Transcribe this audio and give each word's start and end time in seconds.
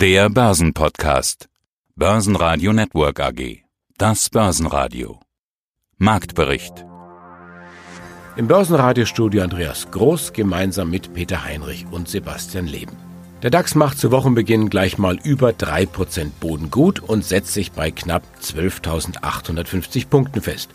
Der 0.00 0.30
Börsenpodcast. 0.30 1.50
Börsenradio 1.94 2.72
Network 2.72 3.20
AG. 3.20 3.64
Das 3.98 4.30
Börsenradio. 4.30 5.20
Marktbericht. 5.98 6.86
Im 8.36 8.48
Börsenradiostudio 8.48 9.42
Andreas 9.42 9.90
Groß 9.90 10.32
gemeinsam 10.32 10.88
mit 10.88 11.12
Peter 11.12 11.44
Heinrich 11.44 11.84
und 11.90 12.08
Sebastian 12.08 12.66
Leben. 12.66 12.96
Der 13.42 13.50
DAX 13.50 13.74
macht 13.74 13.98
zu 13.98 14.10
Wochenbeginn 14.10 14.70
gleich 14.70 14.96
mal 14.96 15.18
über 15.22 15.50
3% 15.50 16.30
Boden 16.40 16.70
gut 16.70 17.00
und 17.00 17.22
setzt 17.22 17.52
sich 17.52 17.72
bei 17.72 17.90
knapp 17.90 18.22
12.850 18.42 20.08
Punkten 20.08 20.40
fest. 20.40 20.70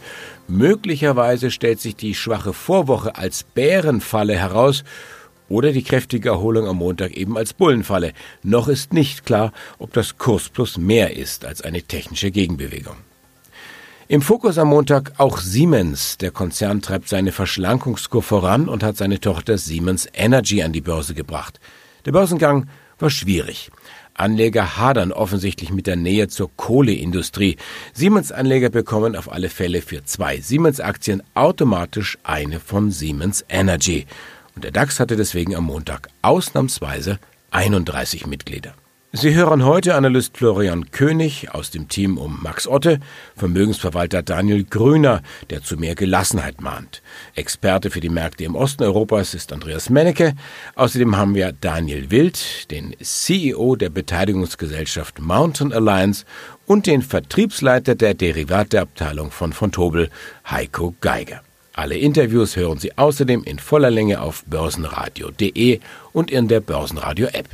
Möglicherweise 0.48 1.50
stellt 1.50 1.80
sich 1.80 1.96
die 1.96 2.14
schwache 2.14 2.54
Vorwoche 2.54 3.16
als 3.16 3.42
Bärenfalle 3.42 4.38
heraus 4.38 4.84
oder 5.50 5.72
die 5.72 5.84
kräftige 5.84 6.30
Erholung 6.30 6.68
am 6.68 6.78
Montag 6.78 7.12
eben 7.12 7.38
als 7.38 7.54
Bullenfalle. 7.54 8.14
Noch 8.44 8.68
ist 8.68 8.94
nicht 8.94 9.26
klar, 9.26 9.52
ob 9.78 9.94
das 9.94 10.18
Kursplus 10.18 10.78
mehr 10.78 11.16
ist 11.16 11.46
als 11.46 11.62
eine 11.62 11.84
technische 11.84 12.32
Gegenbewegung. 12.32 12.96
Im 14.08 14.22
Fokus 14.22 14.60
am 14.60 14.68
Montag 14.68 15.14
auch 15.18 15.40
Siemens. 15.40 16.20
Der 16.20 16.30
Konzern 16.30 16.82
treibt 16.82 17.10
seine 17.10 17.32
Verschlankungskur 17.32 18.22
voran 18.22 18.70
und 18.70 18.84
hat 18.84 18.98
seine 18.98 19.20
Tochter 19.20 19.58
Siemens 19.58 20.08
Energy 20.14 20.62
an 20.62 20.74
die 20.74 20.82
Börse 20.82 21.16
gebracht. 21.16 21.60
Der 22.06 22.12
Börsengang 22.12 22.68
war 23.00 23.10
schwierig. 23.10 23.72
Anleger 24.14 24.78
hadern 24.78 25.12
offensichtlich 25.12 25.72
mit 25.72 25.88
der 25.88 25.98
Nähe 25.98 26.28
zur 26.28 26.50
Kohleindustrie. 26.56 27.58
Siemens-Anleger 27.94 28.70
bekommen 28.70 29.16
auf 29.16 29.30
alle 29.32 29.50
Fälle 29.50 29.82
für 29.82 30.06
zwei 30.06 30.40
Siemens-Aktien 30.40 31.22
automatisch 31.34 32.18
eine 32.24 32.60
von 32.60 32.92
Siemens 32.92 33.44
Energy 33.50 34.06
und 34.56 34.64
der 34.64 34.72
DAX 34.72 35.00
hatte 35.00 35.16
deswegen 35.16 35.56
am 35.56 35.66
Montag 35.66 36.10
ausnahmsweise 36.22 37.20
31 37.52 38.28
Mitglieder. 38.28 38.74
Sie 39.18 39.34
hören 39.34 39.64
heute 39.64 39.96
Analyst 39.96 40.38
Florian 40.38 40.92
König 40.92 41.50
aus 41.54 41.72
dem 41.72 41.88
Team 41.88 42.18
um 42.18 42.44
Max 42.44 42.68
Otte, 42.68 43.00
Vermögensverwalter 43.38 44.22
Daniel 44.22 44.66
Grüner, 44.66 45.22
der 45.50 45.64
zu 45.64 45.78
mehr 45.78 45.96
Gelassenheit 45.96 46.60
mahnt. 46.60 47.02
Experte 47.34 47.92
für 47.92 48.02
die 48.02 48.10
Märkte 48.10 48.44
im 48.44 48.56
Osten 48.56 48.84
Europas 48.84 49.34
ist 49.34 49.54
Andreas 49.54 49.90
Mennecke. 49.90 50.34
Außerdem 50.76 51.16
haben 51.16 51.34
wir 51.34 51.54
Daniel 51.54 52.12
Wild, 52.12 52.70
den 52.72 52.94
CEO 53.02 53.78
der 53.78 53.90
Beteiligungsgesellschaft 53.90 55.22
Mountain 55.22 55.72
Alliance 55.72 56.26
und 56.66 56.86
den 56.86 57.02
Vertriebsleiter 57.02 57.96
der 57.96 58.16
Derivateabteilung 58.16 59.32
von 59.32 59.54
Fontobel, 59.54 60.10
Heiko 60.46 60.94
Geiger. 61.00 61.45
Alle 61.78 61.98
Interviews 61.98 62.56
hören 62.56 62.78
Sie 62.78 62.98
außerdem 62.98 63.44
in 63.44 63.60
voller 63.60 63.92
Länge 63.92 64.22
auf 64.22 64.46
börsenradio.de 64.46 65.82
und 66.14 66.32
in 66.32 66.48
der 66.48 66.62
Börsenradio-App. 66.62 67.50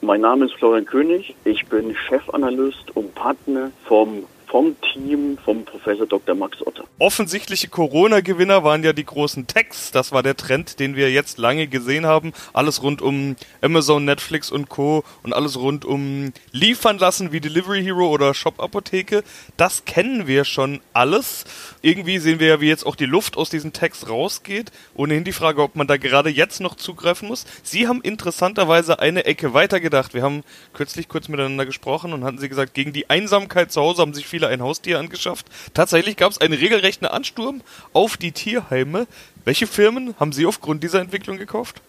Mein 0.00 0.22
Name 0.22 0.46
ist 0.46 0.54
Florian 0.54 0.86
König. 0.86 1.34
Ich 1.44 1.66
bin 1.66 1.94
Chefanalyst 1.94 2.96
und 2.96 3.14
Partner 3.14 3.70
vom 3.84 4.24
vom 4.50 4.76
Team 4.80 5.38
vom 5.44 5.64
Professor 5.64 6.06
Dr. 6.06 6.34
Max 6.34 6.66
Otter. 6.66 6.84
Offensichtliche 6.98 7.68
Corona-Gewinner 7.68 8.64
waren 8.64 8.82
ja 8.82 8.92
die 8.92 9.04
großen 9.04 9.46
Techs. 9.46 9.92
Das 9.92 10.10
war 10.12 10.22
der 10.22 10.36
Trend, 10.36 10.80
den 10.80 10.96
wir 10.96 11.10
jetzt 11.10 11.38
lange 11.38 11.68
gesehen 11.68 12.06
haben. 12.06 12.32
Alles 12.52 12.82
rund 12.82 13.02
um 13.02 13.36
Amazon, 13.60 14.04
Netflix 14.04 14.50
und 14.50 14.68
Co. 14.68 15.04
und 15.22 15.32
alles 15.32 15.58
rund 15.58 15.84
um 15.84 16.32
liefern 16.50 16.98
lassen 16.98 17.30
wie 17.30 17.40
Delivery 17.40 17.82
Hero 17.82 18.08
oder 18.08 18.34
Shop 18.34 18.60
Apotheke. 18.60 19.22
Das 19.56 19.84
kennen 19.84 20.26
wir 20.26 20.44
schon 20.44 20.80
alles. 20.92 21.44
Irgendwie 21.82 22.18
sehen 22.18 22.40
wir 22.40 22.48
ja, 22.48 22.60
wie 22.60 22.68
jetzt 22.68 22.86
auch 22.86 22.96
die 22.96 23.06
Luft 23.06 23.36
aus 23.36 23.50
diesen 23.50 23.72
Techs 23.72 24.08
rausgeht. 24.08 24.72
Ohnehin 24.94 25.24
die 25.24 25.32
Frage, 25.32 25.62
ob 25.62 25.76
man 25.76 25.86
da 25.86 25.98
gerade 25.98 26.30
jetzt 26.30 26.60
noch 26.60 26.74
zugreifen 26.74 27.28
muss. 27.28 27.46
Sie 27.62 27.86
haben 27.86 28.00
interessanterweise 28.00 28.98
eine 28.98 29.24
Ecke 29.26 29.54
weitergedacht. 29.54 30.14
Wir 30.14 30.22
haben 30.22 30.42
kürzlich 30.72 31.08
kurz 31.08 31.28
miteinander 31.28 31.66
gesprochen 31.66 32.12
und 32.12 32.24
hatten 32.24 32.38
Sie 32.38 32.48
gesagt, 32.48 32.74
gegen 32.74 32.92
die 32.92 33.10
Einsamkeit 33.10 33.70
zu 33.70 33.80
Hause 33.80 34.02
haben 34.02 34.14
sich 34.14 34.26
viele 34.26 34.37
viele 34.38 34.48
ein 34.48 34.62
Haustier 34.62 35.00
angeschafft. 35.00 35.46
Tatsächlich 35.74 36.16
gab 36.16 36.30
es 36.30 36.40
einen 36.40 36.54
regelrechten 36.54 37.08
Ansturm 37.08 37.60
auf 37.92 38.16
die 38.16 38.30
Tierheime. 38.30 39.08
Welche 39.44 39.66
Firmen 39.66 40.14
haben 40.20 40.32
Sie 40.32 40.46
aufgrund 40.46 40.84
dieser 40.84 41.00
Entwicklung 41.00 41.38
gekauft? 41.38 41.82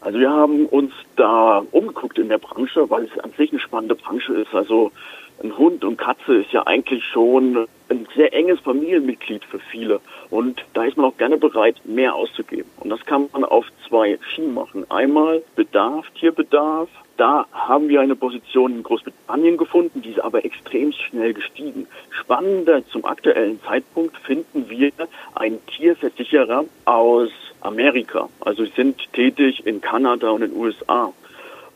Also 0.00 0.18
wir 0.18 0.30
haben 0.30 0.66
uns 0.66 0.92
da 1.16 1.62
umgeguckt 1.72 2.18
in 2.18 2.30
der 2.30 2.38
Branche, 2.38 2.88
weil 2.88 3.04
es 3.04 3.18
an 3.22 3.32
sich 3.36 3.50
eine 3.50 3.60
spannende 3.60 3.94
Branche 3.94 4.32
ist. 4.34 4.54
Also 4.54 4.90
ein 5.42 5.56
Hund 5.56 5.84
und 5.84 5.98
Katze 5.98 6.36
ist 6.36 6.52
ja 6.52 6.66
eigentlich 6.66 7.04
schon 7.04 7.66
ein 7.88 8.08
sehr 8.16 8.32
enges 8.32 8.58
Familienmitglied 8.60 9.44
für 9.44 9.58
viele. 9.58 10.00
Und 10.30 10.64
da 10.74 10.84
ist 10.84 10.96
man 10.96 11.06
auch 11.06 11.16
gerne 11.16 11.36
bereit, 11.36 11.76
mehr 11.84 12.14
auszugeben. 12.14 12.68
Und 12.80 12.90
das 12.90 13.04
kann 13.04 13.28
man 13.32 13.44
auf 13.44 13.66
zwei 13.86 14.18
Schienen 14.28 14.54
machen. 14.54 14.90
Einmal 14.90 15.42
Bedarf, 15.54 16.10
Tierbedarf, 16.18 16.88
da 17.16 17.46
haben 17.52 17.88
wir 17.88 18.00
eine 18.00 18.16
Position 18.16 18.76
in 18.76 18.82
Großbritannien 18.82 19.56
gefunden, 19.56 20.02
die 20.02 20.10
ist 20.10 20.20
aber 20.20 20.44
extrem 20.44 20.92
schnell 20.92 21.32
gestiegen. 21.32 21.86
Spannender 22.10 22.86
zum 22.88 23.04
aktuellen 23.04 23.60
Zeitpunkt 23.62 24.16
finden 24.18 24.68
wir 24.68 24.92
einen 25.34 25.64
Tierversicherer 25.66 26.64
aus 26.84 27.30
Amerika. 27.60 28.28
Also 28.40 28.64
sind 28.64 29.12
tätig 29.12 29.66
in 29.66 29.80
Kanada 29.80 30.30
und 30.30 30.42
in 30.42 30.50
den 30.50 30.60
USA. 30.60 31.12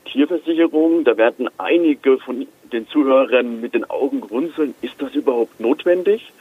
Tierversicherung, 0.04 1.04
da 1.04 1.16
werden 1.16 1.48
einige 1.58 2.18
von 2.18 2.46
den 2.72 2.88
Zuhörern 2.88 3.60
mit 3.60 3.74
den 3.74 3.88
Augen 3.88 4.20
grunzeln. 4.20 4.74
Ist 4.80 4.94
das 4.98 5.14
überhaupt 5.14 5.60
notwendig? 5.60 6.32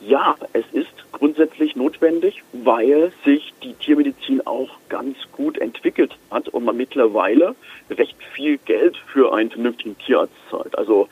Ja, 0.00 0.36
es 0.52 0.64
ist 0.72 0.92
grundsätzlich 1.10 1.74
notwendig, 1.74 2.44
weil 2.52 3.12
sich 3.24 3.52
die 3.62 3.74
Tiermedizin 3.74 4.46
auch 4.46 4.70
ganz 4.88 5.16
gut 5.32 5.58
entwickelt 5.58 6.16
hat 6.30 6.48
und 6.48 6.64
man 6.64 6.76
mittlerweile 6.76 7.56
recht 7.90 8.16
viel 8.34 8.58
Geld 8.58 8.96
für 9.12 9.34
einen 9.34 9.50
vernünftigen 9.50 9.98
Tierarzt 9.98 10.34
zahlt. 10.50 10.78
Also 10.78 11.08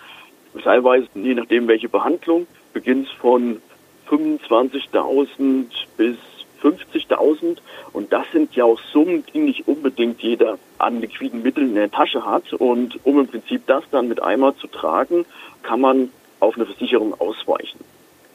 teilweise, 0.62 1.09
je 1.15 1.34
nachdem 1.34 1.66
welche 1.66 1.88
Behandlung, 1.88 2.47
beginnt 2.72 3.09
von 3.09 3.60
25.000 4.09 5.66
bis 5.97 6.16
50.000 6.62 7.59
und 7.93 8.12
das 8.12 8.27
sind 8.33 8.55
ja 8.55 8.65
auch 8.65 8.81
Summen, 8.93 9.25
die 9.33 9.39
nicht 9.39 9.69
unbedingt 9.69 10.22
jeder 10.22 10.59
an 10.78 11.00
liquiden 11.00 11.43
Mitteln 11.43 11.69
in 11.69 11.75
der 11.75 11.91
Tasche 11.91 12.25
hat 12.25 12.53
und 12.53 12.99
um 13.05 13.21
im 13.21 13.28
Prinzip 13.28 13.67
das 13.67 13.84
dann 13.91 14.09
mit 14.09 14.22
einmal 14.22 14.55
zu 14.56 14.67
tragen, 14.67 15.25
kann 15.62 15.81
man 15.81 16.11
auf 16.41 16.56
eine 16.56 16.67
Versicherung 16.67 17.19
ausweichen. 17.21 17.81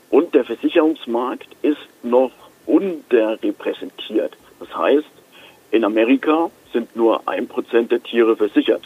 Und 0.09 0.33
der 0.33 0.43
Versicherungsmarkt 0.43 1.47
ist 1.61 1.79
noch 2.03 2.31
unterrepräsentiert. 2.65 4.37
Das 4.59 4.75
heißt, 4.75 5.07
in 5.71 5.85
Amerika 5.85 6.51
sind 6.73 6.95
nur 6.95 7.27
ein 7.27 7.47
Prozent 7.47 7.91
der 7.91 8.03
Tiere 8.03 8.35
versichert. 8.35 8.83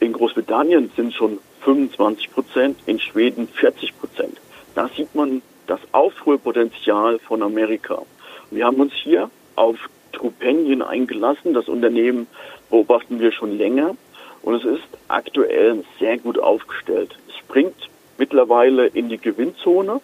In 0.00 0.12
Großbritannien 0.14 0.90
sind 0.96 1.12
schon 1.14 1.38
25 1.60 2.32
Prozent, 2.32 2.78
in 2.86 2.98
Schweden 2.98 3.48
40 3.48 3.98
Prozent. 3.98 4.40
Da 4.74 4.88
sieht 4.88 5.14
man 5.14 5.42
das 5.66 5.80
Aufholpotenzial 5.92 7.18
von 7.18 7.42
Amerika. 7.42 8.02
Wir 8.50 8.66
haben 8.66 8.80
uns 8.80 8.92
hier 8.94 9.30
auf 9.56 9.76
Trupanion 10.12 10.82
eingelassen. 10.82 11.54
Das 11.54 11.68
Unternehmen 11.68 12.26
beobachten 12.68 13.20
wir 13.20 13.32
schon 13.32 13.56
länger 13.56 13.96
und 14.42 14.54
es 14.54 14.64
ist 14.64 14.88
aktuell 15.08 15.84
sehr 15.98 16.18
gut 16.18 16.38
aufgestellt. 16.38 17.16
Es 17.28 17.36
springt 17.36 17.88
mittlerweile 18.18 18.86
in 18.86 19.08
die 19.08 19.18
Gewinnzone 19.18 20.00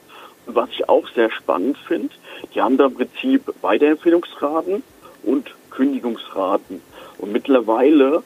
was 0.46 0.70
ich 0.70 0.88
auch 0.88 1.06
sehr 1.08 1.30
spannend 1.30 1.76
finde, 1.76 2.14
die 2.54 2.62
haben 2.62 2.76
da 2.76 2.86
im 2.86 2.94
Prinzip 2.94 3.52
Weiterempfehlungsraten 3.62 4.82
und 5.24 5.54
Kündigungsraten. 5.70 6.80
Und 7.18 7.32
mittlerweile 7.32 8.22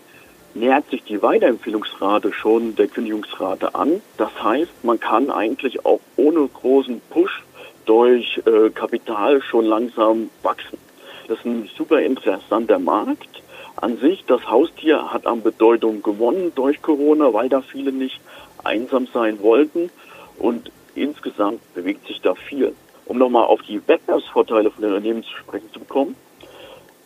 nähert 0.55 0.89
sich 0.91 1.03
die 1.05 1.23
Weiterempfehlungsrate 1.23 2.33
schon 2.33 2.77
der 2.77 2.89
Kündigungsrate 2.89 3.75
an. 3.75 4.03
Das 4.17 4.31
heißt, 4.43 4.85
man 4.85 5.01
kann 5.01 5.31
eigentlich 5.31 5.85
auch 5.85 6.01
ohne 6.17 6.47
großen 6.47 7.01
Push 7.09 7.43
durch 7.91 8.41
äh, 8.47 8.71
Kapital 8.71 9.43
schon 9.43 9.65
langsam 9.65 10.31
wachsen. 10.45 10.79
Das 11.27 11.39
ist 11.39 11.45
ein 11.45 11.69
super 11.77 12.01
interessanter 12.01 12.79
Markt. 12.79 13.43
An 13.75 13.99
sich, 13.99 14.25
das 14.27 14.49
Haustier 14.49 15.13
hat 15.13 15.27
an 15.27 15.43
Bedeutung 15.43 16.01
gewonnen 16.01 16.53
durch 16.55 16.81
Corona, 16.83 17.33
weil 17.33 17.49
da 17.49 17.63
viele 17.63 17.91
nicht 17.91 18.21
einsam 18.63 19.09
sein 19.13 19.43
wollten. 19.43 19.91
Und 20.39 20.71
insgesamt 20.95 21.61
bewegt 21.75 22.07
sich 22.07 22.21
da 22.21 22.37
viel. 22.37 22.77
Um 23.07 23.19
nochmal 23.19 23.47
auf 23.47 23.61
die 23.63 23.81
Wettbewerbsvorteile 23.89 24.71
von 24.71 24.83
den 24.83 24.93
Unternehmen 24.93 25.25
zu 25.25 25.37
sprechen 25.39 25.69
zu 25.73 25.81
bekommen. 25.81 26.15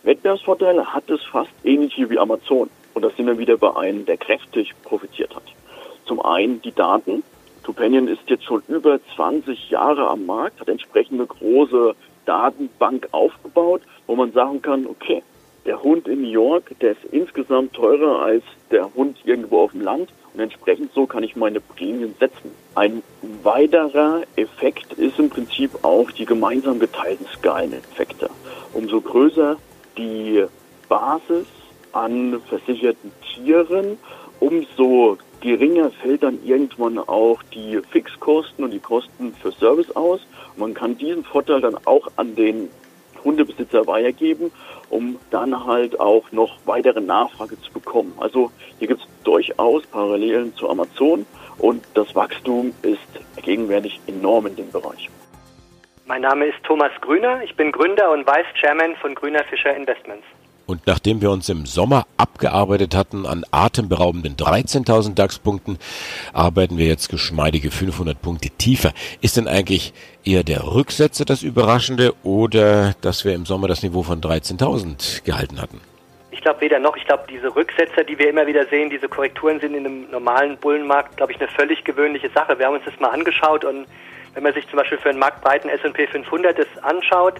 Wettbewerbsvorteile 0.03 0.93
hat 0.93 1.09
es 1.09 1.23
fast 1.23 1.49
ähnlich 1.63 1.95
wie 1.97 2.19
Amazon. 2.19 2.69
Und 2.93 3.01
da 3.01 3.09
sind 3.09 3.25
wir 3.25 3.39
wieder 3.39 3.57
bei 3.57 3.75
einem, 3.75 4.05
der 4.05 4.17
kräftig 4.17 4.75
profitiert 4.83 5.35
hat. 5.35 5.45
Zum 6.05 6.21
einen 6.21 6.61
die 6.61 6.73
Daten. 6.73 7.23
Tupanion 7.65 8.07
ist 8.07 8.21
jetzt 8.27 8.43
schon 8.43 8.61
über 8.67 8.99
20 9.15 9.71
Jahre 9.71 10.07
am 10.07 10.27
Markt, 10.27 10.59
hat 10.59 10.69
entsprechende 10.69 11.25
große 11.25 11.95
Datenbank 12.25 13.07
aufgebaut, 13.11 13.81
wo 14.05 14.15
man 14.15 14.31
sagen 14.33 14.61
kann, 14.61 14.85
okay, 14.85 15.23
der 15.65 15.81
Hund 15.81 16.07
in 16.07 16.21
New 16.21 16.29
York, 16.29 16.77
der 16.79 16.91
ist 16.91 17.03
insgesamt 17.11 17.73
teurer 17.73 18.21
als 18.21 18.43
der 18.69 18.93
Hund 18.93 19.17
irgendwo 19.25 19.61
auf 19.61 19.71
dem 19.71 19.81
Land 19.81 20.09
und 20.35 20.39
entsprechend 20.39 20.93
so 20.93 21.07
kann 21.07 21.23
ich 21.23 21.35
meine 21.35 21.59
Prämien 21.59 22.13
setzen. 22.19 22.51
Ein 22.75 23.01
weiterer 23.41 24.21
Effekt 24.35 24.93
ist 24.93 25.17
im 25.17 25.31
Prinzip 25.31 25.71
auch 25.83 26.11
die 26.11 26.25
gemeinsam 26.25 26.77
geteilten 26.77 27.25
Skaleneffekte. 27.35 28.29
Umso 28.73 29.01
größer 29.01 29.57
die 29.97 30.45
Basis 30.87 31.47
an 31.93 32.39
versicherten 32.47 33.11
Tieren, 33.33 33.97
umso 34.39 35.17
geringer 35.45 35.91
fällt 36.01 36.23
dann 36.23 36.39
irgendwann 36.43 36.97
auch 36.97 37.43
die 37.53 37.79
Fixkosten 37.91 38.65
und 38.65 38.71
die 38.71 38.79
Kosten 38.79 39.31
für 39.35 39.51
Service 39.51 39.95
aus. 39.95 40.19
Man 40.57 40.73
kann 40.73 40.97
diesen 40.97 41.23
Vorteil 41.23 41.61
dann 41.61 41.77
auch 41.85 42.07
an 42.15 42.35
den 42.35 42.69
Hundebesitzer 43.23 43.85
weitergeben, 43.85 44.51
um 44.89 45.19
dann 45.29 45.65
halt 45.65 45.99
auch 45.99 46.31
noch 46.31 46.57
weitere 46.65 46.99
Nachfrage 46.99 47.61
zu 47.61 47.71
bekommen. 47.71 48.13
Also 48.17 48.51
hier 48.79 48.87
gibt 48.87 49.01
es 49.01 49.07
durchaus 49.23 49.85
Parallelen 49.85 50.55
zu 50.55 50.67
Amazon 50.67 51.27
und 51.59 51.83
das 51.93 52.15
Wachstum 52.15 52.73
ist 52.81 53.43
gegenwärtig 53.43 53.99
enorm 54.07 54.47
in 54.47 54.55
dem 54.55 54.71
Bereich. 54.71 55.09
Mein 56.07 56.21
Name 56.21 56.47
ist 56.47 56.63
Thomas 56.63 56.91
Grüner, 57.01 57.43
ich 57.43 57.55
bin 57.55 57.71
Gründer 57.71 58.11
und 58.11 58.25
Vice 58.25 58.53
Chairman 58.59 58.95
von 58.95 59.13
Grüner 59.13 59.43
Fischer 59.43 59.75
Investments. 59.75 60.25
Und 60.65 60.87
nachdem 60.87 61.21
wir 61.21 61.29
uns 61.29 61.47
im 61.49 61.65
Sommer 61.65 62.07
abgearbeitet 62.17 62.95
hatten 62.95 63.25
an 63.25 63.45
atemberaubenden 63.51 64.35
13.000 64.35 65.13
DAX-Punkten, 65.13 65.77
arbeiten 66.33 66.77
wir 66.77 66.87
jetzt 66.87 67.09
geschmeidige 67.09 67.69
500 67.69 68.19
Punkte 68.19 68.49
tiefer. 68.49 68.91
Ist 69.21 69.37
denn 69.37 69.47
eigentlich 69.47 69.93
eher 70.23 70.43
der 70.43 70.63
Rücksetzer 70.65 71.23
das 71.23 71.43
Überraschende 71.43 72.13
oder 72.23 72.95
dass 73.01 73.25
wir 73.25 73.33
im 73.33 73.45
Sommer 73.45 73.67
das 73.67 73.83
Niveau 73.83 74.01
von 74.01 74.21
13.000 74.21 75.23
gehalten 75.23 75.61
hatten? 75.61 75.79
Ich 76.31 76.41
glaube 76.41 76.61
weder 76.61 76.79
noch. 76.79 76.97
Ich 76.97 77.05
glaube, 77.05 77.23
diese 77.29 77.55
Rücksetzer, 77.55 78.03
die 78.03 78.17
wir 78.17 78.29
immer 78.29 78.47
wieder 78.47 78.65
sehen, 78.65 78.89
diese 78.89 79.07
Korrekturen 79.07 79.59
sind 79.59 79.75
in 79.75 79.85
einem 79.85 80.09
normalen 80.09 80.57
Bullenmarkt, 80.57 81.17
glaube 81.17 81.31
ich, 81.31 81.39
eine 81.39 81.47
völlig 81.47 81.83
gewöhnliche 81.83 82.29
Sache. 82.29 82.57
Wir 82.57 82.65
haben 82.65 82.75
uns 82.75 82.85
das 82.85 82.99
mal 82.99 83.09
angeschaut 83.09 83.63
und 83.63 83.85
wenn 84.33 84.43
man 84.43 84.53
sich 84.53 84.67
zum 84.69 84.77
Beispiel 84.77 84.97
für 84.97 85.09
einen 85.09 85.19
marktbreiten 85.19 85.69
S&P 85.69 86.07
500 86.07 86.57
das 86.59 86.67
anschaut, 86.83 87.35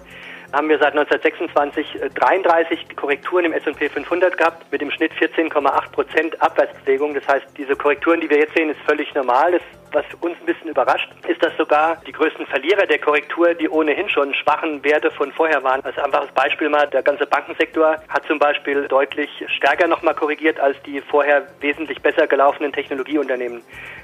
haben 0.52 0.68
wir 0.68 0.78
seit 0.78 0.96
1926 0.96 1.98
33 2.14 2.80
äh, 2.80 2.94
Korrekturen 2.94 3.44
im 3.44 3.52
S&P 3.52 3.88
500 3.88 4.36
gehabt 4.36 4.70
mit 4.70 4.80
dem 4.80 4.90
Schnitt 4.90 5.12
14,8 5.14 5.90
Prozent 5.92 6.42
Abwärtsbewegung. 6.42 7.14
Das 7.14 7.26
heißt, 7.26 7.46
diese 7.56 7.74
Korrekturen, 7.76 8.20
die 8.20 8.30
wir 8.30 8.38
jetzt 8.38 8.54
sehen, 8.54 8.70
ist 8.70 8.80
völlig 8.86 9.12
normal. 9.14 9.52
Das, 9.52 9.62
was 9.92 10.04
uns 10.20 10.36
ein 10.40 10.46
bisschen 10.46 10.68
überrascht, 10.68 11.08
ist, 11.28 11.42
dass 11.42 11.56
sogar 11.56 11.96
die 12.06 12.12
größten 12.12 12.46
Verlierer 12.46 12.86
der 12.86 12.98
Korrektur, 12.98 13.54
die 13.54 13.68
ohnehin 13.68 14.08
schon 14.08 14.34
schwachen 14.34 14.82
Werte 14.84 15.10
von 15.10 15.32
vorher 15.32 15.62
waren. 15.62 15.84
Als 15.84 15.98
einfaches 15.98 16.30
Beispiel 16.32 16.68
mal, 16.68 16.86
der 16.88 17.02
ganze 17.02 17.26
Bankensektor 17.26 17.96
hat 18.08 18.26
zum 18.26 18.38
Beispiel 18.38 18.88
deutlich 18.88 19.30
stärker 19.48 19.86
nochmal 19.86 20.14
korrigiert 20.14 20.60
als 20.60 20.80
die 20.82 21.00
vorher 21.00 21.46
wesentlich 21.60 22.00
besser 22.02 22.26
gelaufenen 22.26 22.72
Technologieunternehmen. 22.72 23.62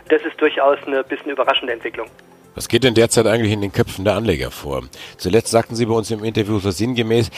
Das 0.08 0.22
ist 0.22 0.40
durchaus 0.40 0.78
eine 0.86 1.04
bisschen 1.04 1.30
überraschende 1.30 1.72
Entwicklung. 1.72 2.08
Was 2.54 2.68
geht 2.68 2.84
denn 2.84 2.94
derzeit 2.94 3.26
eigentlich 3.26 3.52
in 3.52 3.62
den 3.62 3.72
Köpfen 3.72 4.04
der 4.04 4.14
Anleger 4.14 4.50
vor? 4.50 4.82
Zuletzt 5.16 5.50
sagten 5.50 5.74
Sie 5.74 5.86
bei 5.86 5.94
uns 5.94 6.10
im 6.10 6.22
Interview 6.22 6.58
so 6.58 6.70
sinngemäß, 6.70 7.30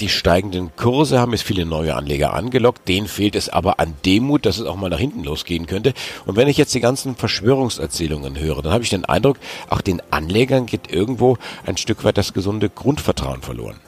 die 0.00 0.08
steigenden 0.08 0.76
Kurse 0.76 1.18
haben 1.18 1.32
es 1.32 1.42
viele 1.42 1.66
neue 1.66 1.96
Anleger 1.96 2.34
angelockt, 2.34 2.86
denen 2.86 3.08
fehlt 3.08 3.34
es 3.34 3.48
aber 3.48 3.80
an 3.80 3.94
Demut, 4.04 4.46
dass 4.46 4.58
es 4.58 4.66
auch 4.66 4.76
mal 4.76 4.90
nach 4.90 4.98
hinten 4.98 5.24
losgehen 5.24 5.66
könnte. 5.66 5.92
Und 6.24 6.36
wenn 6.36 6.46
ich 6.46 6.56
jetzt 6.56 6.74
die 6.74 6.80
ganzen 6.80 7.16
Verschwörungserzählungen 7.16 8.38
höre, 8.38 8.62
dann 8.62 8.72
habe 8.72 8.84
ich 8.84 8.90
den 8.90 9.04
Eindruck, 9.06 9.38
auch 9.70 9.80
den 9.80 10.00
Anlegern 10.10 10.66
geht 10.66 10.92
irgendwo 10.92 11.36
ein 11.66 11.76
Stück 11.76 12.04
weit 12.04 12.18
das 12.18 12.32
gesunde 12.32 12.68
Grundvertrauen 12.68 13.42
verloren. 13.42 13.80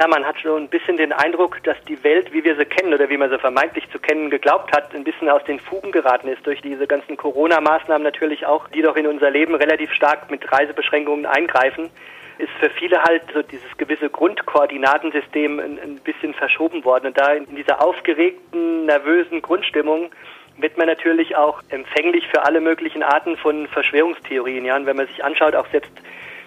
Ja, 0.00 0.08
man 0.08 0.24
hat 0.24 0.40
schon 0.40 0.62
ein 0.62 0.68
bisschen 0.68 0.96
den 0.96 1.12
Eindruck, 1.12 1.62
dass 1.62 1.76
die 1.86 2.02
Welt, 2.02 2.32
wie 2.32 2.42
wir 2.42 2.56
sie 2.56 2.64
kennen 2.64 2.94
oder 2.94 3.10
wie 3.10 3.18
man 3.18 3.28
sie 3.28 3.38
vermeintlich 3.38 3.86
zu 3.90 3.98
kennen 3.98 4.30
geglaubt 4.30 4.74
hat, 4.74 4.94
ein 4.94 5.04
bisschen 5.04 5.28
aus 5.28 5.44
den 5.44 5.60
Fugen 5.60 5.92
geraten 5.92 6.26
ist 6.28 6.46
durch 6.46 6.62
diese 6.62 6.86
ganzen 6.86 7.18
Corona-Maßnahmen 7.18 8.02
natürlich 8.02 8.46
auch, 8.46 8.66
die 8.68 8.80
doch 8.80 8.96
in 8.96 9.06
unser 9.06 9.30
Leben 9.30 9.54
relativ 9.54 9.92
stark 9.92 10.30
mit 10.30 10.50
Reisebeschränkungen 10.50 11.26
eingreifen 11.26 11.90
ist 12.38 12.48
für 12.58 12.70
viele 12.70 13.02
halt 13.02 13.20
so 13.34 13.42
dieses 13.42 13.76
gewisse 13.76 14.08
Grundkoordinatensystem 14.08 15.60
ein, 15.60 15.78
ein 15.78 15.96
bisschen 15.96 16.32
verschoben 16.32 16.86
worden. 16.86 17.08
Und 17.08 17.18
da 17.18 17.34
in 17.34 17.54
dieser 17.54 17.84
aufgeregten, 17.84 18.86
nervösen 18.86 19.42
Grundstimmung 19.42 20.10
wird 20.56 20.78
man 20.78 20.86
natürlich 20.86 21.36
auch 21.36 21.60
empfänglich 21.68 22.26
für 22.28 22.46
alle 22.46 22.62
möglichen 22.62 23.02
Arten 23.02 23.36
von 23.36 23.66
Verschwörungstheorien. 23.66 24.64
Ja, 24.64 24.76
und 24.76 24.86
wenn 24.86 24.96
man 24.96 25.08
sich 25.08 25.22
anschaut, 25.22 25.54
auch 25.54 25.66
selbst 25.66 25.92